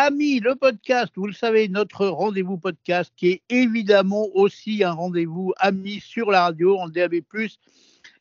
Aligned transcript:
Ami, 0.00 0.38
le 0.38 0.54
podcast, 0.54 1.12
vous 1.16 1.26
le 1.26 1.32
savez, 1.32 1.68
notre 1.68 2.06
rendez-vous 2.06 2.56
podcast 2.56 3.12
qui 3.16 3.30
est 3.30 3.42
évidemment 3.48 4.28
aussi 4.32 4.84
un 4.84 4.92
rendez-vous 4.92 5.54
ami 5.56 5.98
sur 5.98 6.30
la 6.30 6.44
radio 6.44 6.78
en 6.78 6.88
DAB+, 6.88 7.16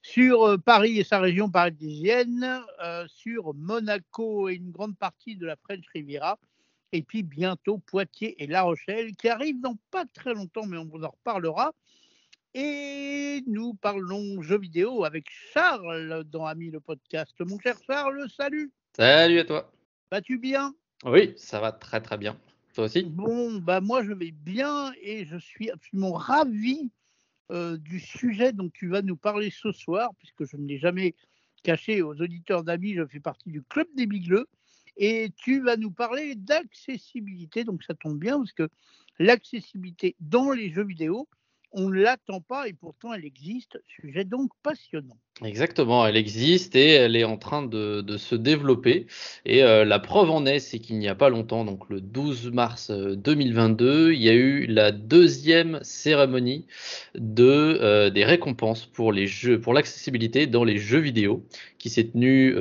sur 0.01 0.43
euh, 0.43 0.57
Paris 0.57 0.97
et 0.97 1.03
sa 1.03 1.19
région 1.19 1.51
parisienne, 1.51 2.63
euh, 2.83 3.05
sur 3.07 3.53
Monaco 3.53 4.49
et 4.49 4.55
une 4.55 4.71
grande 4.71 4.97
partie 4.97 5.35
de 5.35 5.45
la 5.45 5.55
French 5.55 5.85
Riviera, 5.93 6.39
et 6.93 7.03
puis 7.03 7.21
bientôt 7.21 7.77
Poitiers 7.77 8.41
et 8.41 8.47
La 8.47 8.63
Rochelle 8.63 9.15
qui 9.15 9.29
arrivent 9.29 9.61
dans 9.61 9.77
pas 9.91 10.05
très 10.11 10.33
longtemps, 10.33 10.65
mais 10.65 10.77
on 10.77 10.85
vous 10.85 11.03
en 11.03 11.09
reparlera. 11.09 11.73
Et 12.55 13.43
nous 13.45 13.75
parlons 13.75 14.41
jeux 14.41 14.57
vidéo 14.57 15.05
avec 15.05 15.27
Charles 15.53 16.23
dans 16.23 16.47
Ami 16.47 16.71
le 16.71 16.79
podcast. 16.79 17.35
Mon 17.41 17.59
cher 17.59 17.75
Charles, 17.85 18.25
salut. 18.35 18.71
Salut 18.95 19.37
à 19.37 19.45
toi. 19.45 19.71
Vas-tu 20.11 20.39
bien? 20.39 20.73
Oui, 21.05 21.33
ça 21.37 21.59
va 21.59 21.71
très 21.71 22.01
très 22.01 22.17
bien. 22.17 22.39
Toi 22.73 22.85
aussi? 22.85 23.03
Bon, 23.03 23.59
bah 23.59 23.81
moi 23.81 24.03
je 24.03 24.13
vais 24.13 24.31
bien 24.31 24.91
et 25.01 25.25
je 25.25 25.37
suis 25.37 25.69
absolument 25.69 26.13
ravi 26.13 26.91
euh, 27.51 27.77
du 27.77 27.99
sujet 27.99 28.51
dont 28.51 28.69
tu 28.69 28.89
vas 28.89 29.01
nous 29.01 29.15
parler 29.15 29.51
ce 29.51 29.71
soir, 29.71 30.11
puisque 30.17 30.45
je 30.45 30.57
ne 30.57 30.67
l'ai 30.67 30.77
jamais 30.77 31.15
caché 31.63 32.01
aux 32.01 32.15
auditeurs 32.21 32.63
d'amis, 32.63 32.93
je 32.93 33.05
fais 33.05 33.19
partie 33.19 33.49
du 33.49 33.63
Club 33.63 33.87
des 33.95 34.05
Bigleux, 34.05 34.47
et 34.97 35.31
tu 35.37 35.61
vas 35.61 35.77
nous 35.77 35.91
parler 35.91 36.35
d'accessibilité, 36.35 37.63
donc 37.63 37.83
ça 37.83 37.93
tombe 37.93 38.19
bien, 38.19 38.37
parce 38.37 38.53
que 38.53 38.69
l'accessibilité 39.19 40.15
dans 40.19 40.51
les 40.51 40.71
jeux 40.71 40.85
vidéo, 40.85 41.27
on 41.71 41.89
ne 41.89 42.01
l'attend 42.01 42.41
pas 42.41 42.67
et 42.67 42.73
pourtant 42.73 43.13
elle 43.13 43.25
existe. 43.25 43.79
Sujet 43.87 44.23
donc 44.23 44.51
passionnant. 44.63 45.17
Exactement, 45.45 46.07
elle 46.07 46.17
existe 46.17 46.75
et 46.75 46.93
elle 46.93 47.15
est 47.15 47.23
en 47.23 47.37
train 47.37 47.61
de, 47.61 48.03
se 48.17 48.33
développer. 48.33 49.05
Et 49.45 49.63
euh, 49.63 49.85
la 49.85 49.99
preuve 49.99 50.31
en 50.31 50.47
est, 50.47 50.59
c'est 50.59 50.79
qu'il 50.79 50.97
n'y 50.97 51.07
a 51.07 51.13
pas 51.13 51.29
longtemps, 51.29 51.63
donc 51.63 51.87
le 51.89 52.01
12 52.01 52.51
mars 52.51 52.89
2022, 52.89 53.85
euh, 53.85 54.13
il 54.13 54.21
y 54.21 54.29
a 54.29 54.33
eu 54.33 54.65
la 54.65 54.91
deuxième 54.91 55.79
cérémonie 55.83 56.65
euh, 57.39 58.09
des 58.09 58.25
récompenses 58.25 58.87
pour 58.87 59.11
l'accessibilité 59.11 60.47
dans 60.47 60.63
les 60.63 60.77
jeux 60.77 60.99
vidéo, 60.99 61.45
qui 61.77 61.91
s'est 61.91 62.07
tenue 62.07 62.55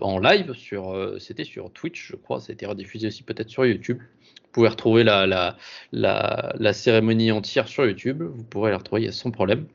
en 0.00 0.18
live 0.18 0.52
sur, 0.54 1.16
c'était 1.20 1.44
sur 1.44 1.70
Twitch, 1.70 2.08
je 2.08 2.16
crois, 2.16 2.40
été 2.48 2.66
rediffusé 2.66 3.06
aussi 3.06 3.22
peut-être 3.22 3.50
sur 3.50 3.64
YouTube. 3.64 4.00
Vous 4.50 4.54
pouvez 4.54 4.68
retrouver 4.68 5.04
la, 5.04 6.72
cérémonie 6.72 7.30
entière 7.30 7.68
sur 7.68 7.86
YouTube. 7.86 8.24
Vous 8.24 8.42
pourrez 8.42 8.72
la 8.72 8.78
retrouver 8.78 9.12
sans 9.12 9.30
problème. 9.30 9.66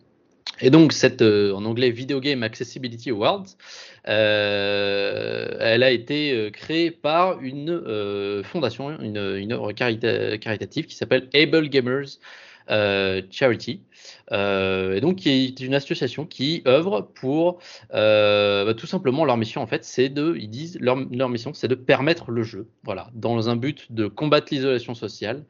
Et 0.60 0.70
donc, 0.70 0.92
cette, 0.92 1.22
euh, 1.22 1.54
en 1.54 1.64
anglais, 1.64 1.92
Video 1.92 2.20
Game 2.20 2.44
Accessibility 2.44 3.12
Awards, 3.12 3.46
euh, 4.10 5.58
elle 5.62 5.82
a 5.82 5.92
été 5.92 6.34
euh, 6.34 6.50
créée 6.50 6.92
par 6.92 7.42
une 7.42 8.42
fondation, 8.44 9.00
une, 9.00 9.18
une 9.18 9.54
œuvre 9.54 9.72
caritative 9.72 10.86
qui 10.88 10.96
s'appelle 10.96 11.30
Able 11.34 11.70
Gamers 11.70 12.20
euh, 12.72 13.22
Charity, 13.30 13.82
euh, 14.32 14.96
et 14.96 15.02
donc 15.02 15.18
qui 15.18 15.30
est 15.30 15.60
une 15.60 15.76
association 15.76 16.26
qui 16.26 16.64
œuvre 16.66 17.02
pour 17.14 17.60
euh, 17.94 18.66
bah, 18.66 18.74
tout 18.74 18.88
simplement 18.88 19.24
leur 19.24 19.38
mission 19.38 19.62
en 19.62 19.68
fait, 19.68 19.86
c'est 19.86 20.10
de, 20.10 20.36
ils 20.40 20.50
disent 20.50 20.80
leur, 20.82 20.98
leur 21.12 21.30
mission, 21.30 21.54
c'est 21.54 21.68
de 21.68 21.76
permettre 21.76 22.32
le 22.32 22.42
jeu, 22.42 22.68
voilà, 22.84 23.12
dans 23.14 23.50
un 23.50 23.56
but 23.56 23.92
de 23.92 24.08
combattre 24.08 24.48
l'isolation 24.52 24.96
sociale 24.96 25.44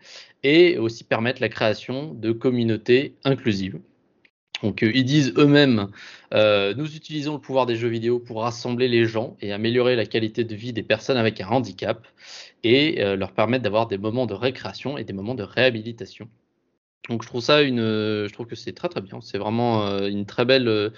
et 0.44 0.78
aussi 0.78 1.06
permettre 1.06 1.42
la 1.42 1.48
création 1.48 2.14
de 2.14 2.34
communautés 2.34 3.16
inclusives. 3.24 3.80
Donc 4.62 4.82
ils 4.82 5.06
disent 5.06 5.34
eux-mêmes, 5.38 5.88
nous 6.34 6.96
utilisons 6.96 7.36
le 7.36 7.40
pouvoir 7.40 7.66
des 7.66 7.76
jeux 7.76 7.88
vidéo 7.88 8.20
pour 8.20 8.42
rassembler 8.42 8.88
les 8.88 9.06
gens 9.06 9.38
et 9.42 9.54
améliorer 9.54 9.96
la 9.96 10.06
qualité 10.06 10.44
de 10.44 10.56
vie 10.56 10.74
des 10.74 10.84
personnes 10.84 11.18
avec 11.18 11.40
un 11.40 11.48
handicap 11.48 12.08
et 12.64 13.16
leur 13.16 13.32
permettre 13.34 13.64
d'avoir 13.64 13.88
des 13.88 13.98
moments 13.98 14.26
de 14.26 14.34
récréation 14.34 14.98
et 14.98 15.04
des 15.04 15.14
moments 15.14 15.36
de 15.36 15.44
réhabilitation. 15.44 16.30
Donc 17.10 17.22
je 17.22 17.28
trouve 17.28 17.42
ça 17.42 17.62
une, 17.62 17.80
je 17.80 18.34
trouve 18.34 18.48
que 18.48 18.56
c'est 18.56 18.74
très 18.74 18.90
très 18.90 19.02
bien. 19.02 19.20
C'est 19.22 19.38
vraiment 19.38 19.86
euh, 19.88 20.08
une 20.08 20.26
très 20.26 20.46
belle, 20.46 20.68
euh, 20.68 20.90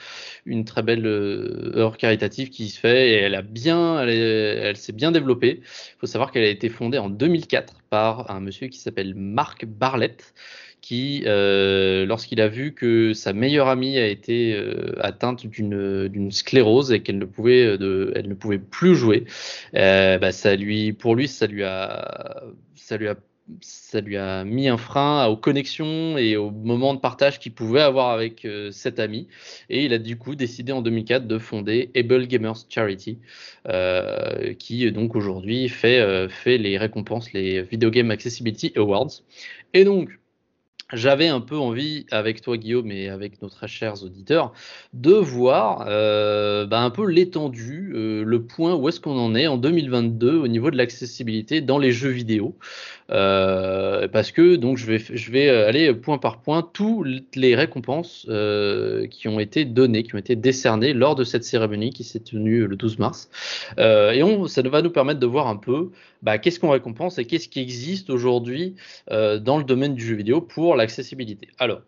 une 0.46 0.64
très 0.64 0.82
belle 0.82 1.06
euh, 1.06 1.74
œuvre 1.76 1.98
caritative 1.98 2.50
qui 2.50 2.70
se 2.70 2.80
fait 2.80 3.10
et 3.10 3.14
elle 3.16 3.36
a 3.36 3.42
bien, 3.42 4.00
elle, 4.02 4.10
elle 4.10 4.78
s'est 4.78 4.94
bien 4.94 5.12
développée. 5.12 5.60
Il 5.62 6.00
faut 6.00 6.08
savoir 6.08 6.32
qu'elle 6.32 6.44
a 6.44 6.50
été 6.50 6.70
fondée 6.70 6.98
en 6.98 7.10
2004 7.10 7.84
par 7.90 8.32
un 8.32 8.40
monsieur 8.40 8.68
qui 8.68 8.80
s'appelle 8.80 9.16
Marc 9.16 9.66
Barlett, 9.66 10.34
qui, 10.82 11.24
lorsqu'il 11.26 12.40
a 12.40 12.48
vu 12.48 12.74
que 12.74 13.14
sa 13.14 13.34
meilleure 13.34 13.68
amie 13.68 13.98
a 13.98 14.08
été 14.08 14.58
atteinte 15.00 15.46
d'une, 15.46 16.32
sclérose 16.32 16.92
et 16.94 17.02
qu'elle 17.02 17.18
ne 17.18 17.26
pouvait, 17.26 17.78
de, 17.78 18.14
elle 18.16 18.30
ne 18.30 18.34
pouvait 18.34 18.60
plus 18.60 18.96
jouer, 18.96 19.26
bah, 19.74 20.32
ça 20.32 20.56
lui, 20.56 20.94
pour 20.94 21.16
lui, 21.16 21.28
ça 21.28 21.48
lui 21.48 21.64
a, 21.64 22.44
ça 22.76 22.98
lui 22.98 23.08
a 23.10 23.16
ça 23.62 24.02
lui 24.02 24.18
a 24.18 24.44
mis 24.44 24.68
un 24.68 24.78
frein 24.78 25.26
aux 25.28 25.38
connexions 25.38 26.18
et 26.18 26.36
aux 26.36 26.52
moments 26.52 26.94
de 26.94 27.00
partage 27.00 27.40
qu'il 27.40 27.54
pouvait 27.54 27.82
avoir 27.82 28.10
avec 28.10 28.46
euh, 28.46 28.72
cet 28.72 29.00
ami. 29.00 29.28
Et 29.70 29.86
il 29.86 29.94
a 29.94 30.00
du 30.00 30.18
coup 30.18 30.36
décidé 30.36 30.72
en 30.72 30.82
2004 30.82 31.28
de 31.28 31.38
fonder 31.40 31.90
Able 31.96 32.28
Gamers 32.28 32.58
Charity, 32.70 33.20
euh, 33.68 34.54
qui 34.54 34.92
donc 34.92 35.16
aujourd'hui 35.16 35.70
fait, 35.70 36.00
euh, 36.00 36.30
fait 36.30 36.58
les 36.58 36.78
récompenses, 36.78 37.34
les 37.34 37.62
Video 37.62 37.90
Game 37.90 38.12
Accessibility 38.12 38.74
Awards. 38.76 39.22
Et 39.74 39.84
donc, 39.84 40.10
j'avais 40.94 41.28
un 41.28 41.42
peu 41.42 41.58
envie, 41.58 42.06
avec 42.12 42.42
toi 42.42 42.56
Guillaume 42.56 42.92
et 42.92 43.10
avec 43.10 43.42
nos 43.42 43.50
très 43.50 43.68
chers 43.68 44.04
auditeurs, 44.04 44.54
de 44.94 45.12
voir 45.12 45.86
euh, 45.90 46.66
bah, 46.66 46.80
un 46.80 46.90
peu 46.90 47.06
l'étendue, 47.06 47.92
euh, 47.94 48.24
le 48.24 48.44
point 48.44 48.74
où 48.74 48.88
est-ce 48.88 49.02
qu'on 49.02 49.18
en 49.18 49.36
est 49.36 49.48
en 49.48 49.58
2022 49.58 50.38
au 50.38 50.48
niveau 50.48 50.72
de 50.72 50.78
l'accessibilité 50.78 51.60
dans 51.60 51.78
les 51.78 51.92
jeux 51.92 52.10
vidéo. 52.10 52.56
Euh, 53.10 54.08
parce 54.08 54.32
que 54.32 54.56
donc 54.56 54.78
je 54.78 54.86
vais, 55.32 55.50
aller 55.50 55.94
point 55.94 56.18
par 56.18 56.42
point 56.42 56.62
toutes 56.62 57.36
les 57.36 57.56
récompenses 57.56 58.26
qui 59.10 59.28
ont 59.28 59.40
été 59.40 59.66
données, 59.66 60.04
qui 60.04 60.16
ont 60.16 60.20
été 60.20 60.38
décernées 60.38 60.94
lors 60.94 61.16
de 61.16 61.26
cette 61.26 61.44
cérémonie 61.44 61.92
qui 61.92 62.06
s'est 62.06 62.20
tenue 62.20 62.66
le 62.66 62.76
12 62.78 63.00
mars. 63.00 63.30
et 63.78 64.22
ça 64.48 64.62
va 64.62 64.82
nous 64.82 64.90
permettre 64.90 65.20
de 65.20 65.26
voir 65.26 65.48
un 65.48 65.58
peu 65.58 65.92
bah, 66.22 66.38
qu'est-ce 66.38 66.60
qu'on 66.60 66.72
récompense 66.72 67.18
et 67.18 67.26
qu'est-ce 67.26 67.48
qui 67.48 67.60
existe 67.60 68.10
aujourd'hui 68.10 68.76
dans 69.10 69.58
le 69.58 69.64
domaine 69.64 69.96
du 69.96 70.06
jeu 70.06 70.16
vidéo 70.16 70.42
pour 70.42 70.76
l'accessibilité. 70.76 71.50
Alors, 71.60 71.82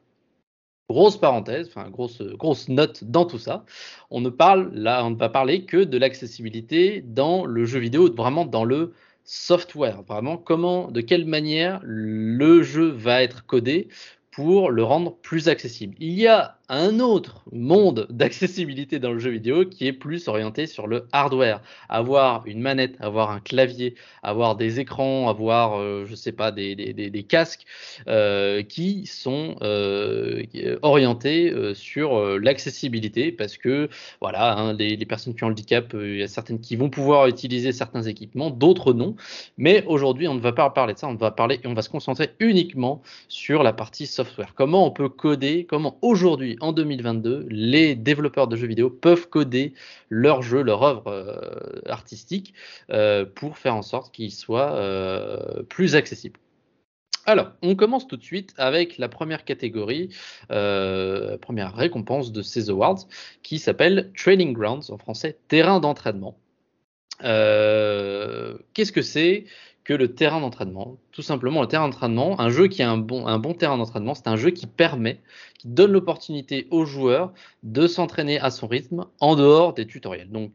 grosse 0.89 1.17
parenthèse, 1.17 1.67
enfin 1.67 1.89
grosse 1.89 2.21
grosse 2.21 2.67
note 2.67 3.03
dans 3.03 3.25
tout 3.25 3.37
ça. 3.37 3.65
On 4.09 4.21
ne 4.21 4.29
parle 4.29 4.71
là, 4.73 5.05
on 5.05 5.11
ne 5.11 5.15
va 5.15 5.29
parler 5.29 5.65
que 5.65 5.83
de 5.83 5.97
l'accessibilité 5.97 7.01
dans 7.01 7.45
le 7.45 7.65
jeu 7.65 7.79
vidéo, 7.79 8.11
vraiment 8.13 8.45
dans 8.45 8.65
le 8.65 8.93
software, 9.23 10.01
vraiment 10.03 10.37
comment, 10.37 10.89
de 10.89 11.01
quelle 11.01 11.25
manière 11.25 11.79
le 11.83 12.63
jeu 12.63 12.89
va 12.89 13.21
être 13.21 13.45
codé 13.45 13.87
pour 14.31 14.71
le 14.71 14.83
rendre 14.83 15.15
plus 15.17 15.49
accessible. 15.49 15.95
Il 15.99 16.13
y 16.13 16.27
a 16.27 16.58
un 16.69 16.99
autre 16.99 17.43
monde 17.51 18.05
d'accessibilité 18.11 18.99
dans 18.99 19.11
le 19.11 19.19
jeu 19.19 19.31
vidéo 19.31 19.65
qui 19.65 19.87
est 19.87 19.93
plus 19.93 20.27
orienté 20.27 20.67
sur 20.67 20.85
le 20.85 21.07
hardware. 21.11 21.61
Avoir 21.89 22.45
une 22.45 22.61
manette, 22.61 22.95
avoir 22.99 23.31
un 23.31 23.39
clavier, 23.39 23.95
avoir 24.21 24.55
des 24.55 24.79
écrans, 24.79 25.27
avoir, 25.29 25.79
euh, 25.79 26.05
je 26.05 26.13
sais 26.13 26.31
pas, 26.31 26.51
des, 26.51 27.25
casques 27.27 27.65
euh, 28.07 28.61
qui 28.61 29.07
sont 29.07 29.55
euh, 29.61 30.43
orientés 30.83 31.49
euh, 31.49 31.73
sur 31.73 32.39
l'accessibilité 32.39 33.31
parce 33.31 33.57
que, 33.57 33.89
voilà, 34.21 34.57
hein, 34.57 34.73
les, 34.73 34.95
les, 34.95 35.05
personnes 35.05 35.33
qui 35.33 35.43
ont 35.43 35.47
le 35.47 35.53
handicap, 35.53 35.93
il 35.93 36.17
y 36.17 36.23
a 36.23 36.27
certaines 36.27 36.61
qui 36.61 36.75
vont 36.75 36.89
pouvoir 36.89 37.27
utiliser 37.27 37.71
certains 37.71 38.03
équipements, 38.03 38.51
d'autres 38.51 38.93
non. 38.93 39.15
Mais 39.57 39.83
aujourd'hui, 39.87 40.27
on 40.27 40.35
ne 40.35 40.39
va 40.39 40.51
pas 40.51 40.69
parler 40.69 40.93
de 40.93 40.99
ça, 40.99 41.07
on 41.07 41.15
va 41.15 41.31
parler 41.31 41.59
et 41.63 41.67
on 41.67 41.73
va 41.73 41.81
se 41.81 41.89
concentrer 41.89 42.29
uniquement 42.39 43.01
sur 43.27 43.63
la 43.63 43.73
partie 43.73 44.05
software. 44.05 44.53
Comment 44.55 44.85
on 44.85 44.91
peut 44.91 45.09
coder, 45.09 45.65
comment 45.67 45.97
aujourd'hui, 46.01 46.58
en 46.61 46.71
2022, 46.71 47.47
les 47.49 47.95
développeurs 47.95 48.47
de 48.47 48.55
jeux 48.55 48.67
vidéo 48.67 48.89
peuvent 48.89 49.29
coder 49.29 49.73
leur 50.09 50.41
jeu, 50.41 50.61
leur 50.61 50.83
œuvre 50.83 51.07
euh, 51.07 51.81
artistique 51.87 52.53
euh, 52.91 53.25
pour 53.25 53.57
faire 53.57 53.75
en 53.75 53.81
sorte 53.81 54.13
qu'ils 54.13 54.31
soient 54.31 54.73
euh, 54.73 55.63
plus 55.63 55.95
accessibles. 55.95 56.39
Alors, 57.25 57.51
on 57.61 57.75
commence 57.75 58.07
tout 58.07 58.17
de 58.17 58.23
suite 58.23 58.53
avec 58.57 58.97
la 58.97 59.07
première 59.07 59.45
catégorie, 59.45 60.09
première 60.47 61.75
récompense 61.75 62.31
de 62.31 62.41
ces 62.41 62.71
awards, 62.71 63.07
qui 63.43 63.59
s'appelle 63.59 64.11
Training 64.17 64.53
Grounds, 64.53 64.89
en 64.89 64.97
français 64.97 65.37
terrain 65.47 65.79
d'entraînement. 65.79 66.39
Qu'est-ce 67.19 68.91
que 68.91 69.03
c'est? 69.03 69.45
Le 69.93 70.13
terrain 70.13 70.41
d'entraînement. 70.41 70.97
Tout 71.11 71.21
simplement, 71.21 71.61
le 71.61 71.67
terrain 71.67 71.87
d'entraînement, 71.87 72.39
un 72.39 72.49
jeu 72.49 72.67
qui 72.67 72.81
a 72.83 72.89
un 72.89 72.97
bon, 72.97 73.27
un 73.27 73.39
bon 73.39 73.53
terrain 73.53 73.77
d'entraînement, 73.77 74.15
c'est 74.15 74.27
un 74.27 74.35
jeu 74.35 74.51
qui 74.51 74.67
permet, 74.67 75.19
qui 75.57 75.67
donne 75.67 75.91
l'opportunité 75.91 76.67
aux 76.71 76.85
joueurs 76.85 77.33
de 77.63 77.87
s'entraîner 77.87 78.39
à 78.39 78.51
son 78.51 78.67
rythme 78.67 79.05
en 79.19 79.35
dehors 79.35 79.73
des 79.73 79.85
tutoriels. 79.85 80.29
Donc, 80.29 80.51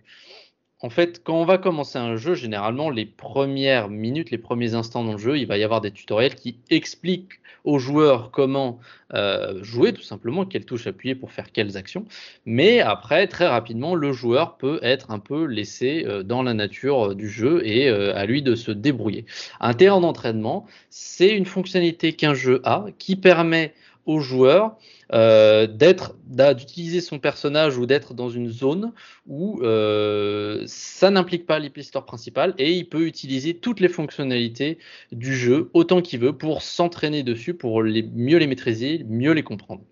en 0.80 0.90
fait, 0.90 1.22
quand 1.24 1.40
on 1.40 1.44
va 1.44 1.58
commencer 1.58 1.98
un 1.98 2.16
jeu, 2.16 2.34
généralement, 2.34 2.90
les 2.90 3.06
premières 3.06 3.88
minutes, 3.88 4.30
les 4.30 4.38
premiers 4.38 4.74
instants 4.74 5.04
dans 5.04 5.12
le 5.12 5.18
jeu, 5.18 5.38
il 5.38 5.46
va 5.46 5.56
y 5.56 5.64
avoir 5.64 5.80
des 5.80 5.90
tutoriels 5.90 6.34
qui 6.34 6.58
expliquent 6.68 7.40
aux 7.64 7.78
joueurs 7.78 8.30
comment 8.30 8.78
euh, 9.14 9.62
jouer, 9.64 9.92
tout 9.92 10.02
simplement, 10.02 10.44
quelles 10.44 10.66
touches 10.66 10.86
appuyer 10.86 11.14
pour 11.14 11.32
faire 11.32 11.50
quelles 11.50 11.76
actions. 11.76 12.04
Mais 12.44 12.80
après, 12.80 13.26
très 13.26 13.46
rapidement, 13.46 13.94
le 13.94 14.12
joueur 14.12 14.58
peut 14.58 14.78
être 14.82 15.10
un 15.10 15.18
peu 15.18 15.44
laissé 15.46 16.04
euh, 16.06 16.22
dans 16.22 16.42
la 16.42 16.52
nature 16.52 17.12
euh, 17.12 17.14
du 17.14 17.30
jeu 17.30 17.66
et 17.66 17.88
à 17.88 18.26
lui 18.26 18.42
de 18.42 18.54
se 18.54 18.70
débrouiller. 18.70 19.24
Un 19.60 19.72
terrain 19.72 20.00
d'entraînement, 20.00 20.66
c'est 20.90 21.30
une 21.30 21.46
fonctionnalité 21.46 22.12
qu'un 22.12 22.34
jeu 22.34 22.60
a 22.64 22.86
qui 22.98 23.16
permet 23.16 23.72
aux 24.06 24.20
joueurs 24.20 24.76
euh, 25.12 25.66
d'être, 25.66 26.16
d'utiliser 26.26 27.00
son 27.00 27.18
personnage 27.18 27.78
ou 27.78 27.86
d'être 27.86 28.14
dans 28.14 28.30
une 28.30 28.48
zone 28.48 28.92
où 29.26 29.60
euh, 29.62 30.62
ça 30.66 31.10
n'implique 31.10 31.46
pas 31.46 31.58
l'histoire 31.58 32.04
principale 32.04 32.54
et 32.58 32.72
il 32.72 32.88
peut 32.88 33.06
utiliser 33.06 33.54
toutes 33.54 33.80
les 33.80 33.88
fonctionnalités 33.88 34.78
du 35.12 35.34
jeu 35.34 35.70
autant 35.74 36.02
qu'il 36.02 36.20
veut 36.20 36.36
pour 36.36 36.62
s'entraîner 36.62 37.22
dessus, 37.22 37.54
pour 37.54 37.82
les, 37.82 38.02
mieux 38.02 38.38
les 38.38 38.46
maîtriser, 38.46 39.04
mieux 39.08 39.32
les 39.32 39.42
comprendre. 39.42 39.82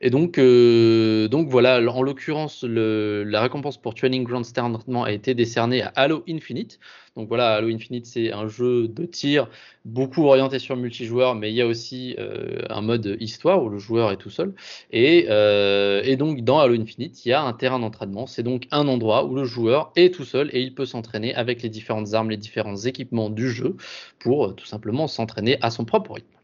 Et 0.00 0.10
donc, 0.10 0.38
euh, 0.38 1.26
donc 1.26 1.48
voilà, 1.48 1.80
en 1.92 2.02
l'occurrence, 2.02 2.62
la 2.64 3.40
récompense 3.40 3.78
pour 3.78 3.94
Training 3.94 4.22
Ground 4.22 4.44
Standardement 4.44 5.02
a 5.02 5.12
été 5.12 5.34
décernée 5.34 5.82
à 5.82 5.88
Halo 5.96 6.22
Infinite. 6.28 6.78
Donc 7.16 7.26
voilà, 7.26 7.54
Halo 7.54 7.68
Infinite, 7.68 8.06
c'est 8.06 8.32
un 8.32 8.46
jeu 8.46 8.86
de 8.86 9.04
tir 9.04 9.48
beaucoup 9.84 10.26
orienté 10.26 10.60
sur 10.60 10.76
multijoueur, 10.76 11.34
mais 11.34 11.50
il 11.50 11.56
y 11.56 11.62
a 11.62 11.66
aussi 11.66 12.14
euh, 12.20 12.62
un 12.70 12.80
mode 12.80 13.16
histoire 13.18 13.60
où 13.64 13.68
le 13.68 13.78
joueur 13.78 14.12
est 14.12 14.18
tout 14.18 14.30
seul. 14.30 14.54
Et, 14.92 15.26
euh, 15.30 16.00
et 16.04 16.16
donc 16.16 16.44
dans 16.44 16.60
Halo 16.60 16.80
Infinite, 16.80 17.24
il 17.26 17.30
y 17.30 17.32
a 17.32 17.42
un 17.42 17.52
terrain 17.52 17.80
d'entraînement. 17.80 18.28
C'est 18.28 18.44
donc 18.44 18.68
un 18.70 18.86
endroit 18.86 19.24
où 19.24 19.34
le 19.34 19.44
joueur 19.44 19.90
est 19.96 20.14
tout 20.14 20.24
seul 20.24 20.48
et 20.52 20.60
il 20.62 20.74
peut 20.74 20.86
s'entraîner 20.86 21.34
avec 21.34 21.60
les 21.62 21.68
différentes 21.70 22.14
armes, 22.14 22.30
les 22.30 22.36
différents 22.36 22.76
équipements 22.76 23.30
du 23.30 23.50
jeu 23.50 23.76
pour 24.20 24.54
tout 24.54 24.66
simplement 24.66 25.08
s'entraîner 25.08 25.58
à 25.60 25.70
son 25.70 25.84
propre 25.84 26.12
rythme. 26.12 26.37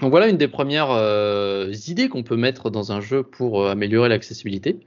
Donc 0.00 0.10
voilà 0.10 0.28
une 0.28 0.36
des 0.36 0.48
premières 0.48 0.90
euh, 0.90 1.72
idées 1.88 2.08
qu'on 2.08 2.22
peut 2.22 2.36
mettre 2.36 2.70
dans 2.70 2.92
un 2.92 3.00
jeu 3.00 3.24
pour 3.24 3.62
euh, 3.62 3.70
améliorer 3.70 4.08
l'accessibilité. 4.08 4.78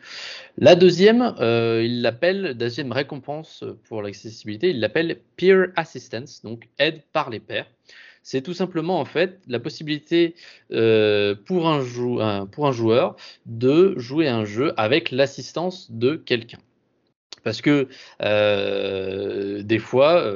La 0.58 0.75
deuxième, 0.75 1.36
euh, 1.40 1.81
il 1.84 2.02
l'appelle, 2.02 2.56
deuxième 2.56 2.94
récompense 2.94 3.66
pour 3.90 4.02
l'accessibilité, 4.02 4.69
il 4.69 4.80
l'appelle 4.80 5.19
peer 5.36 5.68
assistance, 5.75 6.42
donc 6.44 6.69
aide 6.80 7.02
par 7.12 7.30
les 7.30 7.42
pairs. 7.42 7.68
C'est 8.24 8.42
tout 8.42 8.54
simplement 8.54 9.00
en 9.00 9.06
fait 9.06 9.40
la 9.48 9.60
possibilité 9.60 10.36
pour, 10.69 11.68
un 11.68 11.81
joueur 11.81 13.16
de 13.48 13.96
jouer 13.98 14.28
un 14.28 14.46
jeu 14.46 14.74
avec 14.78 15.10
l'assistance 15.10 15.92
de 15.92 16.16
quelqu'un. 16.16 16.60
Parce 17.44 17.62
que 17.62 17.88
des 19.63 19.80
fois, 19.80 20.31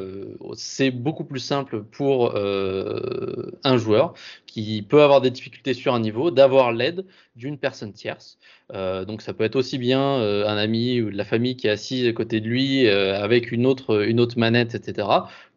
c'est 0.55 0.91
beaucoup 0.91 1.23
plus 1.23 1.39
simple 1.39 1.83
pour 1.83 2.35
euh, 2.35 3.51
un 3.63 3.77
joueur 3.77 4.13
qui 4.45 4.81
peut 4.81 5.01
avoir 5.01 5.21
des 5.21 5.31
difficultés 5.31 5.73
sur 5.73 5.93
un 5.93 5.99
niveau 5.99 6.31
d'avoir 6.31 6.71
l'aide 6.71 7.05
d'une 7.35 7.57
personne 7.57 7.91
tierce. 7.93 8.37
donc 8.73 9.21
ça 9.21 9.33
peut 9.33 9.43
être 9.43 9.57
aussi 9.57 9.77
bien 9.77 9.99
un 10.01 10.57
ami 10.57 11.01
ou 11.01 11.11
de 11.11 11.17
la 11.17 11.25
famille 11.25 11.57
qui 11.57 11.67
est 11.67 11.71
assis 11.71 12.07
à 12.07 12.13
côté 12.13 12.39
de 12.39 12.47
lui 12.47 12.87
avec 12.87 13.51
une 13.51 13.65
autre 13.65 14.37
manette, 14.37 14.73
etc., 14.75 15.07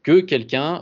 que 0.03 0.21
quelqu'un 0.21 0.81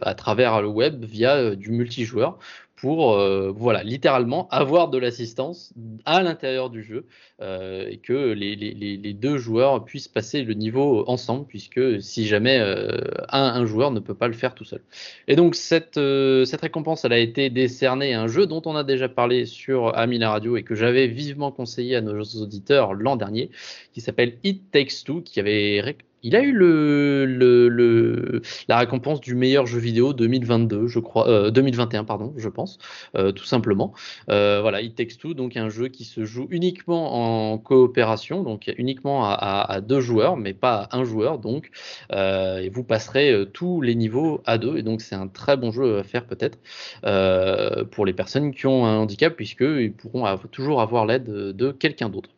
à 0.00 0.14
travers 0.14 0.62
le 0.62 0.68
web 0.68 1.04
via 1.04 1.56
du 1.56 1.72
multijoueur 1.72 2.38
pour 2.82 3.12
euh, 3.12 3.52
voilà 3.54 3.84
littéralement 3.84 4.48
avoir 4.48 4.88
de 4.88 4.98
l'assistance 4.98 5.72
à 6.04 6.20
l'intérieur 6.20 6.68
du 6.68 6.82
jeu 6.82 7.06
euh, 7.40 7.86
et 7.88 7.98
que 7.98 8.32
les, 8.32 9.14
deux 9.14 9.38
joueurs 9.38 9.84
puissent 9.84 10.08
passer 10.08 10.42
le 10.42 10.54
niveau 10.54 11.08
ensemble 11.08 11.46
puisque 11.46 12.02
si 12.02 12.26
jamais 12.26 12.58
euh, 12.58 12.98
un, 13.28 13.64
joueur 13.66 13.92
ne 13.92 14.00
peut 14.00 14.16
pas 14.16 14.26
le 14.26 14.32
faire 14.32 14.56
tout 14.56 14.64
seul. 14.64 14.82
Et 15.28 15.36
donc 15.36 15.54
cette, 15.54 15.94
récompense 15.96 17.04
elle 17.04 17.12
a 17.12 17.20
été 17.20 17.50
décernée 17.50 18.14
à 18.14 18.22
un 18.22 18.26
jeu 18.26 18.48
dont 18.48 18.62
on 18.66 18.74
a 18.74 18.82
déjà 18.82 19.08
parlé 19.08 19.46
sur 19.46 19.96
Amila 19.96 20.30
Radio 20.30 20.56
et 20.56 20.64
que 20.64 20.74
j'avais 20.74 21.06
vivement 21.06 21.52
conseillé 21.52 21.94
à 21.94 22.00
nos 22.00 22.20
auditeurs 22.20 22.94
l'an 22.94 23.14
dernier 23.14 23.50
qui 23.92 24.00
s'appelle 24.00 24.38
It 24.42 24.72
Takes 24.72 25.04
Two 25.04 25.22
qui 25.22 25.38
avait 25.38 25.80
il 26.22 26.36
a 26.36 26.42
eu 26.42 26.52
le, 26.52 28.42
la 28.68 28.78
récompense 28.78 29.20
du 29.20 29.34
meilleur 29.34 29.66
jeu 29.66 29.78
vidéo 29.78 30.12
2022, 30.12 30.86
je 30.86 30.98
crois, 30.98 31.28
euh, 31.28 31.50
2021 31.50 32.04
pardon, 32.04 32.32
je 32.36 32.48
pense, 32.48 32.78
euh, 33.16 33.32
tout 33.32 33.44
simplement. 33.44 33.92
Euh, 34.30 34.60
voilà, 34.60 34.80
It 34.82 34.96
donc 35.34 35.56
un 35.56 35.68
jeu 35.68 35.88
qui 35.88 36.04
se 36.04 36.24
joue 36.24 36.46
uniquement 36.50 37.52
en 37.52 37.58
coopération, 37.58 38.42
donc 38.42 38.72
uniquement 38.78 39.24
à, 39.24 39.80
deux 39.80 40.00
joueurs, 40.00 40.36
mais 40.36 40.54
pas 40.54 40.88
à 40.90 40.96
un 40.96 41.04
joueur, 41.04 41.38
donc 41.38 41.70
euh, 42.12 42.68
vous 42.72 42.84
passerez 42.84 43.32
euh, 43.32 43.44
tous 43.44 43.80
les 43.80 43.94
niveaux 43.94 44.42
à 44.46 44.58
deux, 44.58 44.76
et 44.78 44.82
donc 44.82 45.00
c'est 45.00 45.14
un 45.14 45.28
très 45.28 45.56
bon 45.56 45.72
jeu 45.72 45.98
à 45.98 46.02
faire 46.04 46.26
peut-être 46.26 46.58
euh, 47.04 47.84
pour 47.84 48.06
les 48.06 48.12
personnes 48.12 48.52
qui 48.52 48.66
ont 48.66 48.86
un 48.86 48.98
handicap, 48.98 49.34
puisqu'ils 49.34 49.92
pourront 49.92 50.36
toujours 50.50 50.80
avoir 50.80 51.06
l'aide 51.06 51.24
de 51.24 51.72
quelqu'un 51.72 52.08
d'autre. 52.08 52.30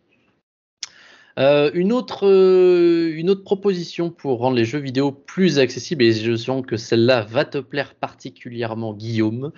Euh, 1.39 1.71
une, 1.75 1.93
autre, 1.93 2.27
euh, 2.29 3.13
une 3.17 3.29
autre 3.29 3.43
proposition 3.43 4.11
pour 4.11 4.39
rendre 4.39 4.57
les 4.57 4.65
jeux 4.65 4.79
vidéo 4.79 5.11
plus 5.11 5.59
accessibles, 5.59 6.05
et 6.05 6.13
je 6.13 6.37
sens 6.37 6.65
que 6.65 6.77
celle-là 6.77 7.23
va 7.23 7.45
te 7.45 7.59
plaire 7.59 7.95
particulièrement, 7.95 8.95
Guillaume. 8.95 9.53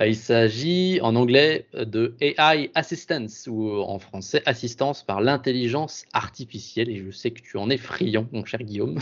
Euh, 0.00 0.08
il 0.08 0.16
s'agit 0.16 0.98
en 1.02 1.14
anglais 1.14 1.66
de 1.74 2.14
AI 2.20 2.70
Assistance, 2.74 3.46
ou 3.48 3.70
en 3.70 3.98
français 3.98 4.42
assistance 4.46 5.04
par 5.04 5.20
l'intelligence 5.20 6.04
artificielle, 6.12 6.88
et 6.88 6.96
je 6.96 7.10
sais 7.10 7.30
que 7.30 7.40
tu 7.40 7.56
en 7.58 7.70
es 7.70 7.76
friand, 7.76 8.26
mon 8.32 8.44
cher 8.44 8.62
Guillaume. 8.62 8.98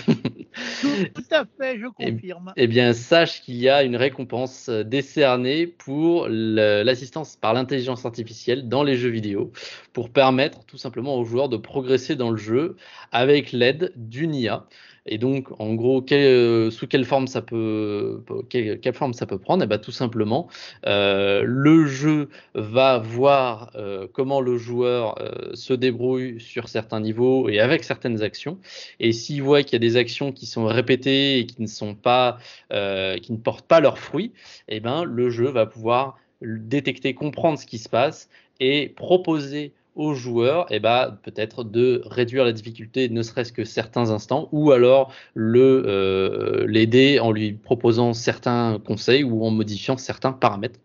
Tout, 1.14 1.22
à 1.30 1.44
fait, 1.58 1.78
je 1.78 1.86
confirme. 1.86 2.52
Eh, 2.56 2.66
bien, 2.66 2.92
sache 2.92 3.42
qu'il 3.42 3.56
y 3.56 3.68
a 3.68 3.82
une 3.82 3.96
récompense 3.96 4.68
décernée 4.68 5.66
pour 5.66 6.26
l'assistance 6.28 7.36
par 7.36 7.54
l'intelligence 7.54 8.04
artificielle 8.04 8.68
dans 8.68 8.82
les 8.82 8.96
jeux 8.96 9.08
vidéo, 9.08 9.52
pour 9.92 10.10
permettre 10.10 10.64
tout 10.64 10.76
simplement 10.76 11.16
aux 11.16 11.24
joueurs 11.24 11.48
de 11.48 11.56
progresser 11.56 12.16
dans 12.18 12.30
le 12.30 12.36
jeu 12.36 12.76
avec 13.12 13.52
l'aide 13.52 13.92
d'une 13.96 14.34
IA. 14.34 14.66
Et 15.08 15.18
donc, 15.18 15.48
en 15.58 15.74
gros, 15.74 16.04
euh, 16.12 16.70
sous 16.70 16.86
quelle 16.86 17.04
forme 17.04 17.26
ça 17.26 17.40
peut, 17.40 18.22
quelle, 18.50 18.94
forme 18.94 19.14
ça 19.14 19.26
peut 19.26 19.38
prendre? 19.38 19.62
Et 19.62 19.64
eh 19.64 19.68
ben, 19.68 19.78
tout 19.78 19.90
simplement, 19.90 20.48
euh, 20.86 21.42
le 21.44 21.86
jeu 21.86 22.28
va 22.54 22.98
voir 22.98 23.70
euh, 23.74 24.06
comment 24.12 24.40
le 24.40 24.58
joueur 24.58 25.16
se 25.54 25.72
débrouille 25.72 26.40
sur 26.40 26.68
certains 26.68 27.00
niveaux 27.00 27.48
et 27.48 27.58
avec 27.58 27.84
certaines 27.84 28.22
actions. 28.22 28.58
Et 29.00 29.12
s'il 29.12 29.42
voit 29.42 29.62
qu'il 29.62 29.72
y 29.72 29.76
a 29.76 29.88
des 29.88 29.96
actions 29.96 30.30
qui 30.30 30.46
sont 30.46 30.66
répétées 30.66 31.38
et 31.38 31.46
qui 31.46 31.62
ne 31.62 31.66
sont 31.66 31.94
pas, 31.94 32.38
qui 32.70 33.32
ne 33.32 33.38
portent 33.38 33.66
pas 33.66 33.80
leurs 33.80 33.98
fruits, 33.98 34.32
et 34.68 34.76
eh 34.76 34.80
ben, 34.80 35.04
le 35.04 35.30
jeu 35.30 35.48
va 35.48 35.66
pouvoir 35.66 36.18
détecter, 36.42 37.14
comprendre 37.14 37.58
ce 37.58 37.66
qui 37.66 37.78
se 37.78 37.88
passe 37.88 38.28
et 38.60 38.88
proposer 38.88 39.72
aux 39.98 40.14
joueurs, 40.14 40.70
et 40.72 40.76
eh 40.76 40.80
ben, 40.80 41.18
peut-être 41.22 41.64
de 41.64 42.02
réduire 42.06 42.44
la 42.44 42.52
difficulté, 42.52 43.08
ne 43.10 43.22
serait-ce 43.22 43.52
que 43.52 43.64
certains 43.64 44.10
instants, 44.10 44.48
ou 44.52 44.70
alors 44.72 45.12
le 45.34 45.84
euh, 45.86 46.66
l'aider 46.66 47.18
en 47.20 47.32
lui 47.32 47.52
proposant 47.52 48.14
certains 48.14 48.78
conseils 48.86 49.24
ou 49.24 49.44
en 49.44 49.50
modifiant 49.50 49.96
certains 49.96 50.32
paramètres. 50.32 50.80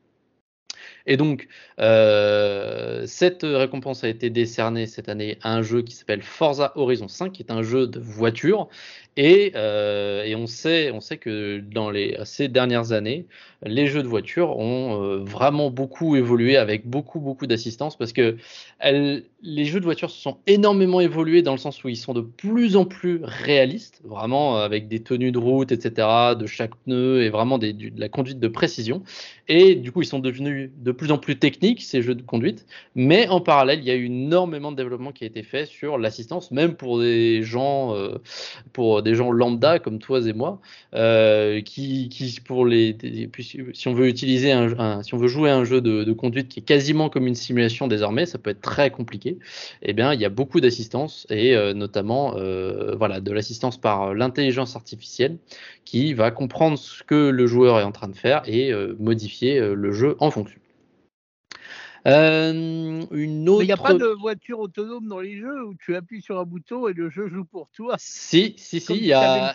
Et 1.06 1.18
donc, 1.18 1.48
euh, 1.80 3.04
cette 3.06 3.44
récompense 3.44 4.04
a 4.04 4.10
été 4.10 4.30
décernée 4.30 4.86
cette 4.88 5.10
année 5.10 5.38
à 5.42 5.54
un 5.54 5.62
jeu 5.62 5.82
qui 5.82 5.94
s'appelle 5.96 6.22
Forza 6.22 6.72
Horizon 6.76 7.08
5, 7.08 7.34
qui 7.34 7.44
est 7.44 7.52
un 7.52 7.62
jeu 7.62 7.88
de 7.88 8.00
voiture. 8.00 8.70
Et, 9.16 9.52
euh, 9.56 10.24
et 10.24 10.36
on, 10.36 10.48
sait, 10.48 10.92
on 10.92 11.00
sait 11.00 11.18
que 11.18 11.60
dans 11.60 11.92
les, 11.92 12.18
ces 12.26 12.48
dernières 12.48 12.92
années, 12.94 13.26
les 13.66 13.88
jeux 13.88 14.02
de 14.02 14.08
voiture 14.08 14.58
ont 14.58 15.02
euh, 15.02 15.18
vraiment 15.18 15.70
beaucoup 15.70 16.16
évolué 16.16 16.58
avec 16.58 16.88
beaucoup, 16.88 17.20
beaucoup 17.20 17.46
d'assistance 17.46 17.96
parce 17.96 18.12
que 18.12 18.38
elles, 18.80 19.24
les 19.44 19.66
jeux 19.66 19.80
de 19.80 19.86
voiture 19.86 20.10
se 20.10 20.20
sont 20.20 20.38
énormément 20.48 21.00
évolués 21.00 21.42
dans 21.42 21.52
le 21.52 21.58
sens 21.58 21.84
où 21.84 21.90
ils 21.90 21.98
sont 21.98 22.14
de 22.14 22.22
plus 22.22 22.76
en 22.76 22.86
plus 22.86 23.20
réalistes, 23.24 24.02
vraiment 24.04 24.58
avec 24.58 24.88
des 24.88 25.02
tenues 25.02 25.32
de 25.32 25.38
route, 25.38 25.72
etc., 25.72 26.08
de 26.40 26.48
chaque 26.48 26.76
pneu 26.86 27.24
et 27.24 27.30
vraiment 27.30 27.58
des, 27.58 27.74
de 27.74 28.00
la 28.00 28.10
conduite 28.10 28.40
de 28.40 28.48
précision. 28.48 29.04
Et 29.50 29.76
du 29.76 29.92
coup, 29.92 30.02
ils 30.02 30.08
sont 30.08 30.20
devenus 30.20 30.72
de 30.78 30.92
plus 30.94 31.12
en 31.12 31.18
plus 31.18 31.38
techniques, 31.38 31.84
ces 31.84 32.02
jeux 32.02 32.16
de 32.16 32.22
conduite. 32.22 32.66
Mais 32.96 33.28
en 33.28 33.42
parallèle, 33.42 33.80
il 33.80 33.86
y 33.86 33.92
a 33.92 33.96
eu 33.96 34.06
énormément 34.06 34.72
de 34.72 34.78
développement 34.78 35.12
qui 35.12 35.26
a 35.26 35.28
été 35.28 35.44
fait 35.44 35.66
sur 35.66 35.98
l'assistance, 35.98 36.52
même 36.52 36.76
pour 36.76 37.00
des 37.00 37.44
gens, 37.44 37.94
euh, 37.96 38.18
pour 38.72 39.03
des 39.04 39.16
gens 39.16 39.32
lambda 39.32 39.80
comme 39.80 40.00
toi 40.00 40.22
et 40.26 40.34
moi, 40.34 40.60
euh, 40.94 41.62
qui, 41.62 42.10
pour 42.46 42.66
les, 42.66 42.98
si 43.74 43.88
on 43.88 43.94
veut 43.94 44.08
utiliser 44.08 44.52
un, 44.52 45.04
si 45.04 45.14
on 45.14 45.18
veut 45.18 45.28
jouer 45.28 45.50
un 45.50 45.64
jeu 45.64 45.82
de, 45.82 46.12
conduite 46.14 46.50
qui 46.50 46.60
est 46.60 46.64
quasiment 46.64 47.10
comme 47.10 47.28
une 47.28 47.36
simulation 47.36 47.88
désormais, 47.88 48.26
ça 48.26 48.38
peut 48.38 48.50
être 48.52 48.62
très 48.62 48.90
compliqué. 48.92 49.38
Eh 49.82 49.94
bien, 49.94 50.14
il 50.14 50.22
y 50.22 50.26
a 50.26 50.30
beaucoup 50.30 50.62
d'assistance 50.62 51.28
et 51.30 51.56
euh, 51.56 51.74
notamment, 51.74 52.36
euh, 52.38 52.96
voilà, 52.96 53.20
de 53.20 53.32
l'assistance 53.32 53.78
par 53.78 54.14
l'intelligence 54.14 54.76
artificielle 54.76 55.38
qui 55.86 56.14
va 56.14 56.32
comprendre 56.32 56.78
ce 56.78 57.04
que 57.04 57.30
le 57.30 57.48
joueur 57.48 57.80
est 57.80 57.84
en 57.84 57.92
train 57.92 58.08
de 58.08 58.16
faire 58.16 58.42
et 58.48 58.72
modifier 59.00 59.60
le 59.60 59.92
jeu 59.92 60.16
en 60.20 60.32
fonction. 60.32 60.60
Euh, 62.06 63.06
une 63.12 63.50
autre. 63.50 63.64
il 63.64 63.68
n'y 63.68 63.72
a 63.72 63.78
pas 63.78 63.94
de 63.94 64.20
voiture 64.20 64.60
autonome 64.60 65.08
dans 65.08 65.20
les 65.20 65.38
jeux 65.38 65.66
où 65.66 65.74
tu 65.76 65.96
appuies 65.96 66.22
sur 66.22 66.38
un 66.38 66.44
bouton 66.44 66.88
et 66.88 66.94
le 66.94 67.10
jeu 67.10 67.30
joue 67.30 67.46
pour 67.46 67.70
toi. 67.72 67.96
Si, 67.98 68.56
si, 68.58 68.80
si, 68.80 68.94
il 68.96 69.06
y 69.06 69.14
a. 69.14 69.54